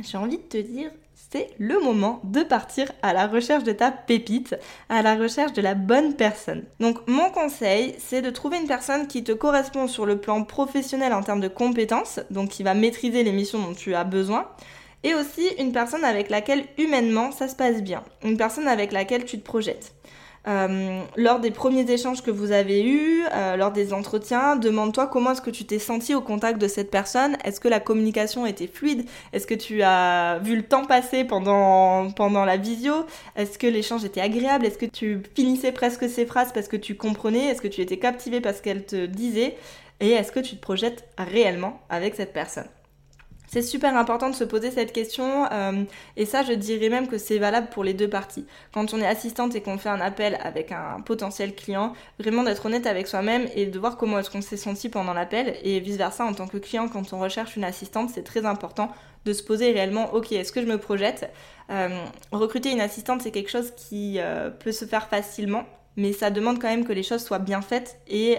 [0.02, 0.92] j'ai envie de te dire
[1.34, 4.56] c'est le moment de partir à la recherche de ta pépite,
[4.88, 6.64] à la recherche de la bonne personne.
[6.80, 11.12] Donc mon conseil, c'est de trouver une personne qui te correspond sur le plan professionnel
[11.12, 14.48] en termes de compétences, donc qui va maîtriser les missions dont tu as besoin,
[15.04, 19.26] et aussi une personne avec laquelle humainement ça se passe bien, une personne avec laquelle
[19.26, 19.92] tu te projettes.
[20.46, 25.32] Euh, lors des premiers échanges que vous avez eus, euh, lors des entretiens, demande-toi comment
[25.32, 27.38] est-ce que tu t'es senti au contact de cette personne.
[27.46, 29.06] Est-ce que la communication était fluide?
[29.32, 33.06] Est-ce que tu as vu le temps passer pendant, pendant la visio?
[33.38, 34.66] Est-ce que l'échange était agréable?
[34.66, 37.46] Est-ce que tu finissais presque ses phrases parce que tu comprenais?
[37.46, 39.56] Est-ce que tu étais captivé parce qu'elle te disait
[40.02, 42.68] Et est-ce que tu te projettes réellement avec cette personne?
[43.54, 45.84] C'est super important de se poser cette question euh,
[46.18, 48.48] et ça je dirais même que c'est valable pour les deux parties.
[48.74, 52.66] Quand on est assistante et qu'on fait un appel avec un potentiel client, vraiment d'être
[52.66, 55.98] honnête avec soi-même et de voir comment est-ce qu'on s'est senti pendant l'appel et vice
[55.98, 58.90] versa en tant que client quand on recherche une assistante, c'est très important
[59.24, 61.30] de se poser réellement ok est-ce que je me projette?
[61.70, 61.90] Euh,
[62.32, 66.60] Recruter une assistante c'est quelque chose qui euh, peut se faire facilement mais ça demande
[66.60, 68.38] quand même que les choses soient bien faites et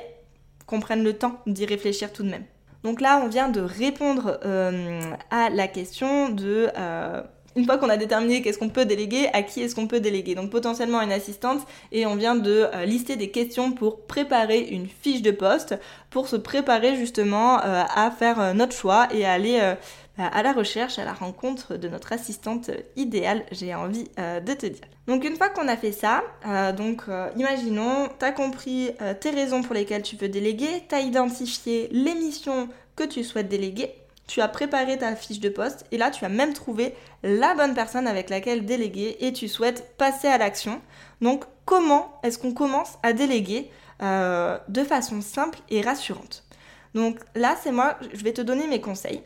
[0.66, 2.44] qu'on prenne le temps d'y réfléchir tout de même.
[2.84, 6.68] Donc là, on vient de répondre euh, à la question de...
[6.78, 7.22] Euh,
[7.56, 10.34] une fois qu'on a déterminé qu'est-ce qu'on peut déléguer, à qui est-ce qu'on peut déléguer.
[10.34, 11.60] Donc potentiellement une assistante
[11.92, 15.76] et on vient de euh, lister des questions pour préparer une fiche de poste,
[16.10, 19.74] pour se préparer justement à faire notre choix et à aller
[20.16, 24.84] à la recherche, à la rencontre de notre assistante idéale, j'ai envie de te dire.
[25.06, 26.22] Donc une fois qu'on a fait ça,
[26.76, 27.02] donc
[27.36, 32.14] imaginons, tu as compris tes raisons pour lesquelles tu peux déléguer, tu as identifié les
[32.14, 33.92] missions que tu souhaites déléguer,
[34.26, 37.74] tu as préparé ta fiche de poste et là tu as même trouvé la bonne
[37.74, 40.80] personne avec laquelle déléguer et tu souhaites passer à l'action.
[41.20, 43.70] Donc comment est-ce qu'on commence à déléguer
[44.02, 46.44] euh, de façon simple et rassurante?
[46.94, 49.22] Donc là c'est moi, je vais te donner mes conseils.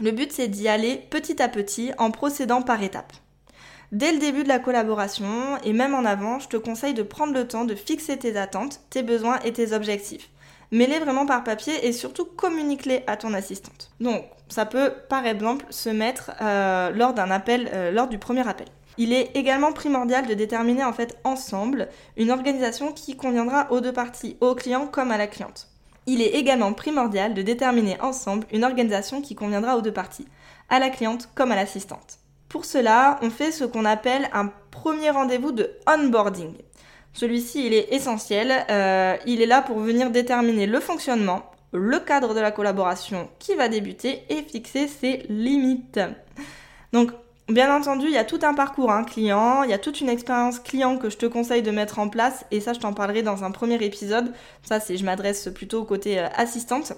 [0.00, 3.12] Le but c'est d'y aller petit à petit en procédant par étapes.
[3.92, 7.34] Dès le début de la collaboration et même en avant, je te conseille de prendre
[7.34, 10.30] le temps de fixer tes attentes, tes besoins et tes objectifs
[10.72, 13.90] mets-les vraiment par papier et surtout communique-les à ton assistante.
[14.00, 18.46] Donc, ça peut par exemple se mettre euh, lors d'un appel, euh, lors du premier
[18.48, 18.66] appel.
[18.98, 23.92] Il est également primordial de déterminer en fait ensemble une organisation qui conviendra aux deux
[23.92, 25.69] parties, au client comme à la cliente.
[26.12, 30.26] Il est également primordial de déterminer ensemble une organisation qui conviendra aux deux parties,
[30.68, 32.18] à la cliente comme à l'assistante.
[32.48, 36.54] Pour cela, on fait ce qu'on appelle un premier rendez-vous de onboarding.
[37.12, 38.66] Celui-ci, il est essentiel.
[38.70, 43.54] Euh, il est là pour venir déterminer le fonctionnement, le cadre de la collaboration qui
[43.54, 46.00] va débuter et fixer ses limites.
[46.92, 47.12] Donc,
[47.52, 50.08] bien entendu, il y a tout un parcours hein, client, il y a toute une
[50.08, 53.22] expérience client que je te conseille de mettre en place et ça, je t'en parlerai
[53.22, 54.32] dans un premier épisode.
[54.62, 56.92] Ça, c'est, je m'adresse plutôt au côté euh, assistante.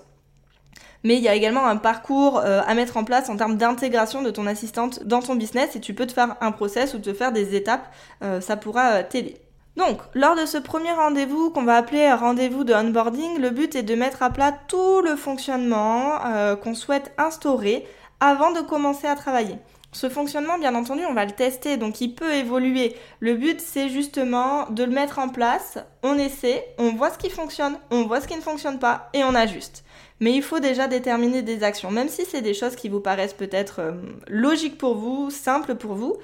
[1.04, 4.22] Mais il y a également un parcours euh, à mettre en place en termes d'intégration
[4.22, 7.12] de ton assistante dans ton business et tu peux te faire un process ou te
[7.12, 7.92] faire des étapes.
[8.40, 9.42] ça pourra t'aider.
[9.76, 13.82] Donc, lors de ce premier rendez-vous qu'on va appeler rendez-vous de onboarding, le but est
[13.82, 17.86] de mettre à plat tout le fonctionnement euh, qu'on souhaite instaurer
[18.20, 19.56] avant de commencer à travailler.
[19.94, 22.96] Ce fonctionnement, bien entendu, on va le tester, donc il peut évoluer.
[23.20, 27.28] Le but, c'est justement de le mettre en place, on essaie, on voit ce qui
[27.28, 29.84] fonctionne, on voit ce qui ne fonctionne pas, et on ajuste.
[30.20, 33.34] Mais il faut déjà déterminer des actions, même si c'est des choses qui vous paraissent
[33.34, 33.92] peut-être euh,
[34.28, 36.16] logiques pour vous, simples pour vous.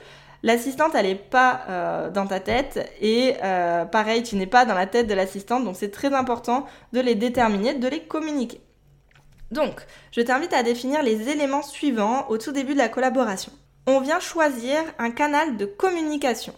[0.42, 4.74] L'assistante, elle n'est pas euh, dans ta tête et euh, pareil, tu n'es pas dans
[4.74, 8.62] la tête de l'assistante, donc c'est très important de les déterminer, de les communiquer.
[9.50, 9.80] Donc,
[10.12, 13.52] je t'invite à définir les éléments suivants au tout début de la collaboration.
[13.87, 16.54] On vient choisir un canal de communication.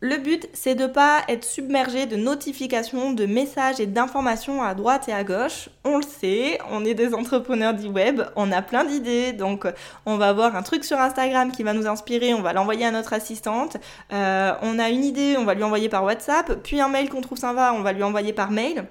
[0.00, 4.76] Le but, c'est de ne pas être submergé de notifications, de messages et d'informations à
[4.76, 5.70] droite et à gauche.
[5.84, 9.66] On le sait, on est des entrepreneurs du web, on a plein d'idées, donc
[10.06, 12.92] on va avoir un truc sur Instagram qui va nous inspirer, on va l'envoyer à
[12.92, 13.76] notre assistante.
[14.12, 17.20] Euh, on a une idée, on va lui envoyer par WhatsApp, puis un mail qu'on
[17.20, 18.86] trouve sympa, on va lui envoyer par mail.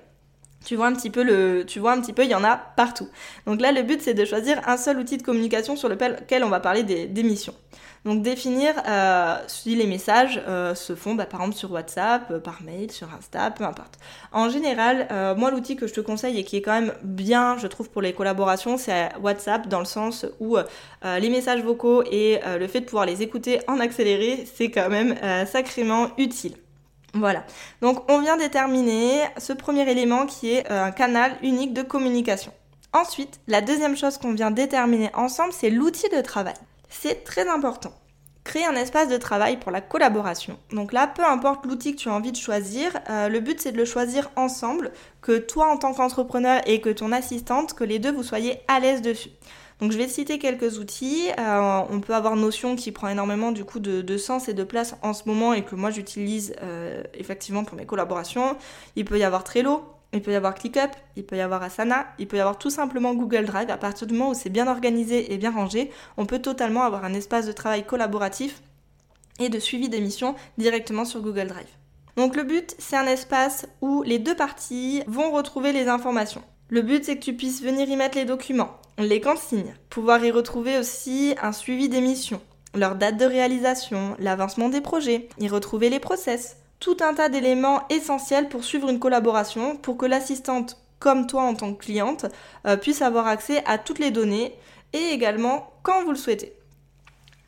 [0.66, 2.58] Tu vois un petit peu le, tu vois un petit peu, il y en a
[2.58, 3.08] partout.
[3.46, 6.50] Donc là, le but, c'est de choisir un seul outil de communication sur lequel on
[6.50, 7.54] va parler des missions.
[8.08, 12.40] Donc définir euh, si les messages euh, se font bah, par exemple sur WhatsApp, euh,
[12.40, 13.96] par mail, sur Insta, peu importe.
[14.32, 17.68] En général, moi l'outil que je te conseille et qui est quand même bien, je
[17.68, 20.58] trouve, pour les collaborations, c'est WhatsApp dans le sens où
[21.04, 25.16] les messages vocaux et le fait de pouvoir les écouter en accéléré, c'est quand même
[25.46, 26.54] sacrément utile.
[27.14, 27.46] Voilà,
[27.82, 32.52] donc on vient déterminer ce premier élément qui est un canal unique de communication.
[32.94, 36.56] Ensuite, la deuxième chose qu'on vient déterminer ensemble, c'est l'outil de travail.
[36.90, 37.92] C'est très important.
[38.44, 40.58] Créer un espace de travail pour la collaboration.
[40.72, 43.74] Donc là, peu importe l'outil que tu as envie de choisir, euh, le but c'est
[43.74, 44.92] de le choisir ensemble,
[45.22, 48.80] que toi en tant qu'entrepreneur et que ton assistante, que les deux vous soyez à
[48.80, 49.32] l'aise dessus.
[49.80, 51.30] Donc je vais citer quelques outils.
[51.38, 54.96] Euh, on peut avoir Notion qui prend énormément du coup de, sens et de place
[55.04, 58.58] en ce moment et que moi j'utilise euh, effectivement pour mes collaborations.
[58.96, 62.08] Il peut y avoir Trello, il peut y avoir ClickUp, il peut y avoir Asana,
[62.18, 63.70] il peut y avoir tout simplement Google Drive.
[63.70, 67.06] À partir du moment où c'est bien organisé et bien rangé, on peut totalement avoir
[67.06, 68.62] un espace de travail collaboratif
[69.40, 71.68] et de suivi des missions directement sur Google Drive.
[72.16, 76.42] Donc le but, c'est un espace où les deux parties vont retrouver les informations.
[76.70, 80.32] Le but, c'est que tu puisses venir y mettre les documents, les consignes, pouvoir y
[80.32, 82.42] retrouver aussi un suivi des missions,
[82.74, 87.88] leur date de réalisation, l'avancement des projets, y retrouver les process, tout un tas d'éléments
[87.90, 92.26] essentiels pour suivre une collaboration, pour que l'assistante, comme toi en tant que cliente,
[92.66, 94.56] euh, puisse avoir accès à toutes les données
[94.94, 96.57] et également quand vous le souhaitez.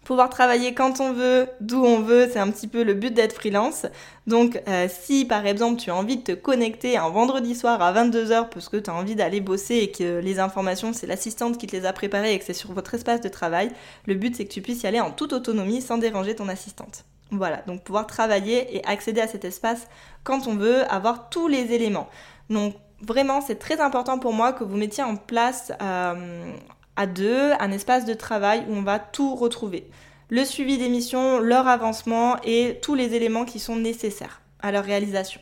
[0.10, 3.34] Pouvoir travailler quand on veut, d'où on veut, c'est un petit peu le but d'être
[3.34, 3.86] freelance.
[4.26, 7.94] Donc euh, si par exemple tu as envie de te connecter un vendredi soir à
[7.94, 11.68] 22h parce que tu as envie d'aller bosser et que les informations c'est l'assistante qui
[11.68, 13.70] te les a préparées et que c'est sur votre espace de travail,
[14.08, 17.06] le but c'est que tu puisses y aller en toute autonomie sans déranger ton assistante.
[17.30, 19.86] Voilà, donc pouvoir travailler et accéder à cet espace
[20.24, 22.10] quand on veut, avoir tous les éléments.
[22.50, 26.52] Donc vraiment, c'est très important pour moi que vous mettiez en place euh,
[27.00, 29.90] à deux un espace de travail où on va tout retrouver.
[30.30, 34.84] Le suivi des missions, leur avancement et tous les éléments qui sont nécessaires à leur
[34.84, 35.40] réalisation.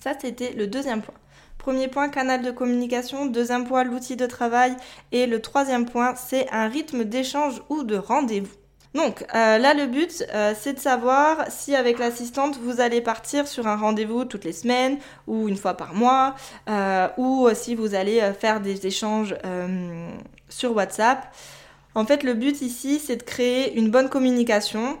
[0.00, 1.14] Ça, c'était le deuxième point.
[1.58, 3.26] Premier point, canal de communication.
[3.26, 4.76] Deuxième point, l'outil de travail.
[5.10, 8.54] Et le troisième point, c'est un rythme d'échange ou de rendez-vous.
[8.94, 13.48] Donc euh, là, le but, euh, c'est de savoir si avec l'assistante, vous allez partir
[13.48, 16.34] sur un rendez-vous toutes les semaines ou une fois par mois,
[16.68, 19.34] euh, ou si vous allez faire des échanges
[20.52, 21.34] sur WhatsApp.
[21.94, 24.98] En fait, le but ici, c'est de créer une bonne communication.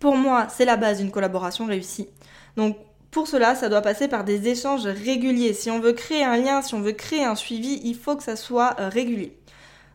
[0.00, 2.08] Pour moi, c'est la base d'une collaboration réussie.
[2.56, 2.76] Donc
[3.10, 5.54] pour cela, ça doit passer par des échanges réguliers.
[5.54, 8.22] Si on veut créer un lien, si on veut créer un suivi, il faut que
[8.22, 9.36] ça soit régulier.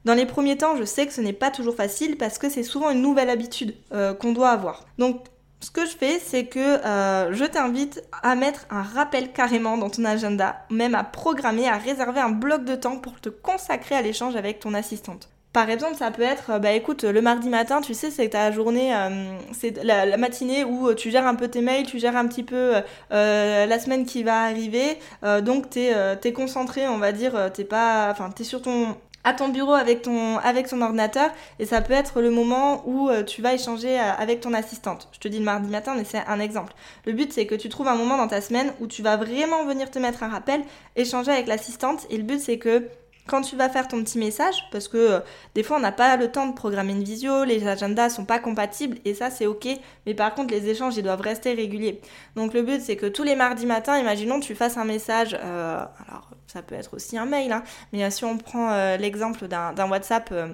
[0.06, 2.64] Dans les premiers temps, je sais que ce n'est pas toujours facile parce que c'est
[2.64, 4.86] souvent une nouvelle habitude euh, qu'on doit avoir.
[4.98, 5.26] Donc,
[5.62, 9.90] ce que je fais, c'est que euh, je t'invite à mettre un rappel carrément dans
[9.90, 14.02] ton agenda, même à programmer, à réserver un bloc de temps pour te consacrer à
[14.02, 15.30] l'échange avec ton assistante.
[15.54, 18.96] Par exemple, ça peut être, bah écoute, le mardi matin, tu sais, c'est ta journée,
[18.96, 22.44] euh, c'est la, matinée où tu gères un peu tes mails, tu gères un petit
[22.44, 22.76] peu
[23.12, 24.98] la semaine qui va arriver,
[25.42, 25.94] donc t'es
[26.24, 30.02] es concentré, on va dire, t'es pas, enfin, t'es sur ton à ton bureau avec
[30.02, 31.30] ton, avec ton ordinateur
[31.60, 35.08] et ça peut être le moment où euh, tu vas échanger euh, avec ton assistante.
[35.12, 36.74] Je te dis le mardi matin, mais c'est un exemple.
[37.06, 39.66] Le but, c'est que tu trouves un moment dans ta semaine où tu vas vraiment
[39.66, 40.62] venir te mettre un rappel,
[40.96, 42.88] échanger avec l'assistante et le but, c'est que
[43.28, 45.20] quand tu vas faire ton petit message, parce que euh,
[45.56, 48.40] des fois on n'a pas le temps de programmer une visio, les agendas sont pas
[48.40, 49.68] compatibles et ça c'est ok,
[50.06, 52.02] mais par contre les échanges ils doivent rester réguliers.
[52.36, 56.32] Donc le but c'est que tous les mardis matins, imaginons tu fasses un message, alors
[56.52, 57.64] ça peut être aussi un mail, hein.
[57.94, 60.54] mais euh, si on prend euh, l'exemple d'un WhatsApp, euh,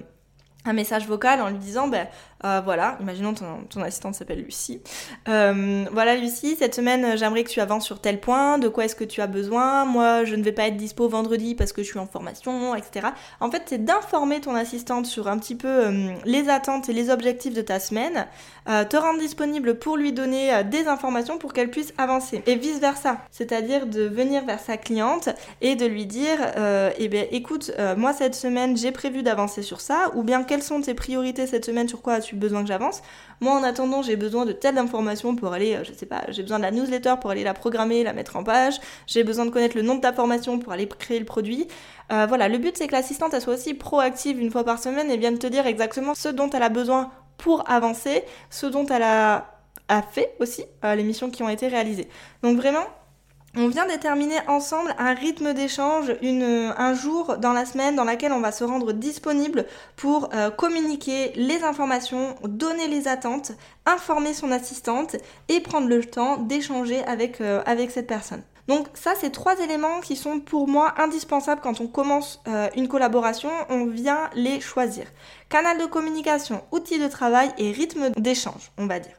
[0.64, 2.06] un message vocal en lui disant, ben,
[2.44, 4.80] euh, voilà, imaginons ton, assistante s'appelle Lucie.
[5.28, 8.84] Euh, voilà Lucie, cette semaine euh, j'aimerais que tu avances sur tel point, de quoi
[8.84, 9.84] est-ce que tu as besoin?
[9.84, 13.08] Moi je ne vais pas être dispo vendredi parce que je suis en formation, etc.
[13.40, 15.86] En fait c'est d'informer ton assistante sur un petit peu
[16.24, 18.26] les attentes et les objectifs de ta semaine,
[18.66, 22.42] te rendre disponible pour lui donner des informations pour qu'elle puisse avancer.
[22.46, 25.28] Et vice versa, c'est-à-dire de venir vers sa cliente
[25.60, 26.38] et de lui dire,
[26.98, 30.80] eh bien écoute, moi cette semaine j'ai prévu d'avancer sur ça, ou bien quelles sont
[30.80, 33.02] tes priorités cette semaine, sur quoi as-tu as-tu besoin que j'avance
[33.40, 36.42] Moi, en attendant, j'ai besoin de telle information pour aller, euh, je sais pas, j'ai
[36.42, 38.74] besoin de la newsletter pour aller la programmer, la mettre en page.
[39.06, 41.66] J'ai besoin de connaître le nom de ta formation pour aller créer le produit.
[42.12, 45.10] Euh, voilà, le but c'est que l'assistante elle soit aussi proactive une fois par semaine
[45.10, 49.02] et vienne te dire exactement ce dont elle a besoin pour avancer, ce dont elle
[49.02, 49.46] a,
[49.88, 52.08] a fait aussi, les missions qui ont été réalisées.
[52.42, 52.84] Donc vraiment,
[53.58, 58.40] on vient déterminer ensemble un rythme d'échange, un jour dans la semaine dans laquelle on
[58.40, 63.52] va se rendre disponible pour euh, communiquer les informations, donner les attentes,
[63.84, 65.16] informer son assistante
[65.48, 68.42] et prendre le temps d'échanger avec, euh, avec cette personne.
[68.68, 72.86] Donc ça, c'est trois éléments qui sont pour moi indispensables quand on commence euh, une
[72.86, 75.06] collaboration, on vient les choisir.
[75.48, 79.14] Canal de communication, outils de travail et rythme d'échange, on va dire.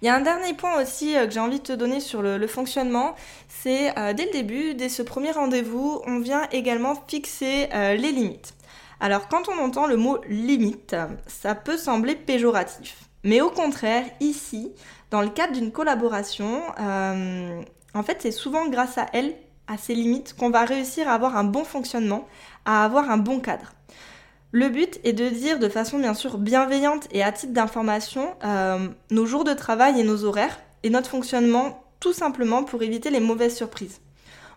[0.00, 2.22] Il y a un dernier point aussi euh, que j'ai envie de te donner sur
[2.22, 3.16] le, fonctionnement,
[3.48, 8.12] c'est euh, dès le début, dès ce premier rendez-vous, on vient également fixer euh, les
[8.12, 8.54] limites.
[9.00, 10.94] Alors quand on entend le mot limite,
[11.26, 12.96] ça peut sembler péjoratif.
[13.24, 14.72] Mais au contraire, ici,
[15.10, 19.34] dans le cadre d'une collaboration, en fait c'est souvent grâce à elle,
[19.68, 22.26] à ces limites, qu'on va réussir à avoir un bon fonctionnement,
[22.64, 23.72] à avoir un bon cadre.
[24.50, 28.88] Le but est de dire de façon bien sûr bienveillante et à titre d'information euh,
[29.10, 33.20] nos jours de travail et nos horaires et notre fonctionnement tout simplement pour éviter les
[33.20, 34.00] mauvaises surprises.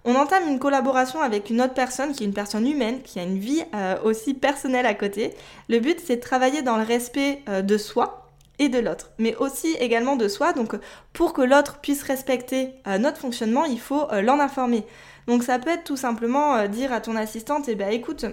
[0.05, 3.23] On entame une collaboration avec une autre personne qui est une personne humaine, qui a
[3.23, 5.33] une vie euh, aussi personnelle à côté.
[5.67, 8.29] Le but c'est de travailler dans le respect euh, de soi
[8.59, 10.53] et de l'autre, mais aussi également de soi.
[10.53, 10.73] Donc
[11.11, 14.85] pour que l'autre puisse respecter notre fonctionnement, il faut l'en informer.
[15.27, 18.27] Donc ça peut être tout simplement dire à ton assistante, eh ben écoute,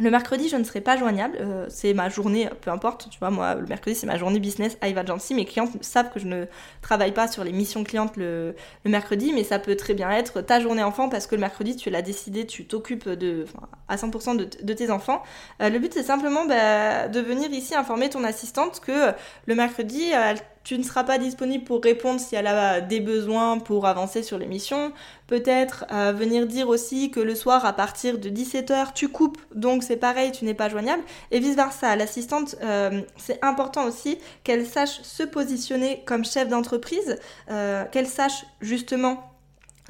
[0.00, 1.36] le mercredi, je ne serai pas joignable.
[1.40, 3.08] Euh, c'est ma journée, peu importe.
[3.10, 5.34] Tu vois, moi, le mercredi, c'est ma journée business Hive Agency.
[5.34, 6.46] Mes clientes savent que je ne
[6.80, 10.60] travaille pas sur les missions clientes le, mercredi, mais ça peut très bien être ta
[10.60, 13.44] journée enfant parce que le mercredi, tu l'as décidé, tu t'occupes de,
[13.88, 15.22] à 100% de, tes enfants.
[15.60, 19.12] Euh, le but, c'est simplement bah, de venir ici informer ton assistante que
[19.46, 20.38] le mercredi, elle
[20.70, 24.38] tu ne seras pas disponible pour répondre si elle a des besoins pour avancer sur
[24.38, 24.92] l'émission.
[25.26, 29.82] Peut-être euh, venir dire aussi que le soir à partir de 17h tu coupes, donc
[29.82, 31.02] c'est pareil, tu n'es pas joignable.
[31.32, 37.18] Et vice-versa, l'assistante, euh, c'est important aussi qu'elle sache se positionner comme chef d'entreprise,
[37.50, 39.29] euh, qu'elle sache justement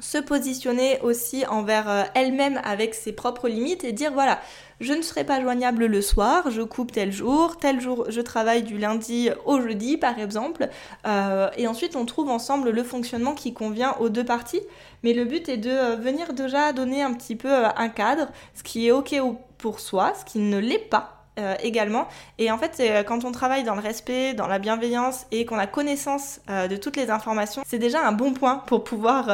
[0.01, 4.39] se positionner aussi envers elle-même avec ses propres limites et dire voilà,
[4.81, 8.63] je ne serai pas joignable le soir, je coupe tel jour, tel jour je travaille
[8.63, 10.69] du lundi au jeudi par exemple,
[11.05, 14.61] euh, et ensuite on trouve ensemble le fonctionnement qui convient aux deux parties.
[15.03, 18.27] Mais le but est de euh, venir déjà donner un petit peu euh, un cadre,
[18.55, 19.15] ce qui est ok
[19.59, 21.20] pour soi, ce qui ne l'est pas
[21.63, 22.07] également.
[22.37, 25.65] Et en fait, quand on travaille dans le respect, dans la bienveillance et qu'on a
[25.65, 29.29] connaissance de toutes les informations, c'est déjà un bon point pour pouvoir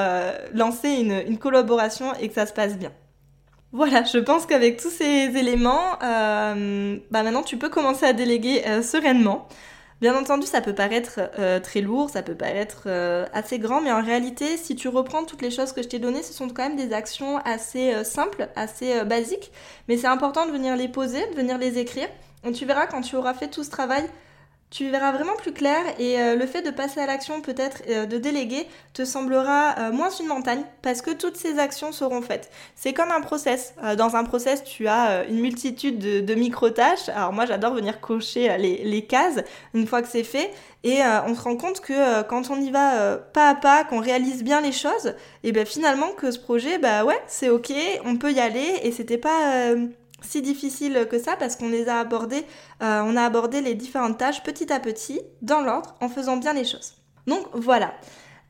[0.54, 2.92] lancer une, collaboration et que ça se passe bien.
[3.74, 8.64] Voilà, je pense qu'avec tous ces éléments, euh, bah maintenant tu peux commencer à déléguer
[8.66, 9.48] euh, sereinement.
[10.00, 12.88] Bien entendu, ça peut paraître euh, très lourd, ça peut paraître
[13.34, 16.22] assez grand, mais en réalité, si tu reprends toutes les choses que je t'ai données,
[16.22, 19.52] ce sont quand même des actions assez simples, assez basiques,
[19.88, 22.08] mais c'est important de venir les poser, de venir les écrire.
[22.44, 24.08] Et tu verras quand tu auras fait tout ce travail,
[24.70, 28.06] tu verras vraiment plus clair et euh, le fait de passer à l'action, peut-être euh,
[28.06, 32.52] de déléguer, te semblera euh, moins une montagne parce que toutes ces actions seront faites.
[32.76, 33.74] C'est comme un process.
[33.98, 37.08] dans un process, tu as une multitude de, micro-tâches.
[37.10, 39.40] Alors moi, j'adore venir cocher les, cases
[39.74, 40.52] une fois que c'est fait
[40.84, 44.44] et on se rend compte que quand on y va pas à pas, qu'on réalise
[44.44, 45.14] bien les choses,
[45.44, 47.72] et ben finalement que ce projet, bah ouais, c'est ok,
[48.06, 49.74] on peut y aller et c'était pas
[50.22, 52.44] si difficile que ça parce qu'on les a abordés,
[52.82, 56.54] euh, on a abordé les différentes tâches petit à petit, dans l'ordre, en faisant bien
[56.54, 56.94] les choses.
[57.28, 57.94] Donc voilà.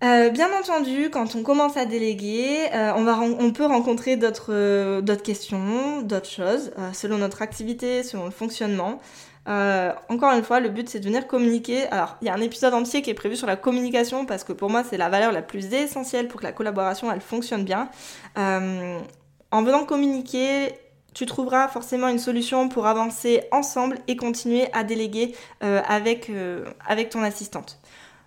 [0.04, 5.02] Euh, bien entendu, quand on commence à déléguer, euh, on, va on peut rencontrer d'autres
[5.24, 9.00] questions, d'autres choses, selon notre activité, selon le fonctionnement.
[9.48, 11.88] encore une fois, le but c'est de venir communiquer.
[11.88, 14.54] Alors, il y a un épisode entier qui est prévu sur la communication parce que
[14.54, 17.90] pour moi c'est la valeur la plus essentielle pour que la collaboration elle fonctionne bien.
[18.36, 20.74] en venant communiquer,
[21.18, 25.82] tu trouveras forcément une solution pour avancer ensemble et continuer à déléguer euh,
[26.30, 27.80] euh, avec ton assistante.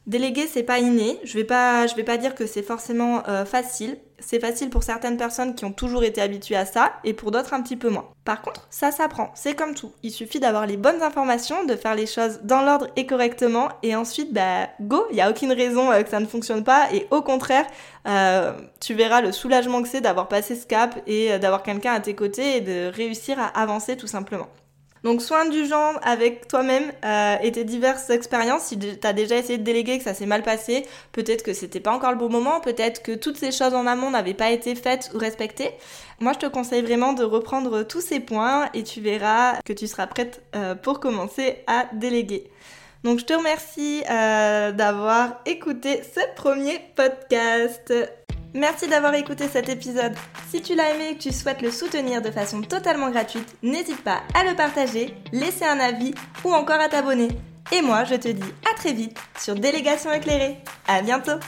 [0.06, 1.18] Déléguer, c'est pas inné.
[1.24, 3.98] Je vais pas, je vais pas dire que c'est forcément euh, facile.
[4.18, 7.54] C'est facile pour certaines personnes qui ont toujours été habituées à ça et pour d'autres
[7.54, 8.08] un petit peu moins.
[8.24, 9.30] Par contre, ça s'apprend.
[9.34, 9.92] C'est comme tout.
[10.02, 13.94] Il suffit d'avoir les bonnes informations, de faire les choses dans l'ordre et correctement et
[13.94, 15.04] ensuite, bah, go.
[15.10, 17.66] Il n'y a aucune raison euh, que ça ne fonctionne pas et au contraire,
[18.08, 22.00] euh, tu verras le soulagement que c'est d'avoir passé ce cap et d'avoir quelqu'un à
[22.00, 24.48] tes côtés et de réussir à avancer tout simplement.
[25.02, 28.64] Donc soin du genre avec toi-même euh, et tes diverses expériences.
[28.64, 31.80] Si tu as déjà essayé de déléguer, que ça s'est mal passé, peut-être que c'était
[31.80, 34.74] pas encore le bon moment, peut-être que toutes ces choses en amont n'avaient pas été
[34.74, 35.70] faites ou respectées.
[36.20, 39.86] Moi, je te conseille vraiment de reprendre tous ces points et tu verras que tu
[39.86, 42.50] seras prête euh, pour commencer à déléguer.
[43.02, 47.90] Donc je te remercie euh, d'avoir écouté ce premier podcast.
[48.54, 50.14] Merci d'avoir écouté cet épisode.
[50.48, 54.02] Si tu l'as aimé et que tu souhaites le soutenir de façon totalement gratuite, n'hésite
[54.02, 57.28] pas à le partager, laisser un avis ou encore à t'abonner.
[57.72, 60.56] Et moi, je te dis à très vite sur Délégation éclairée.
[60.88, 61.38] À bientôt!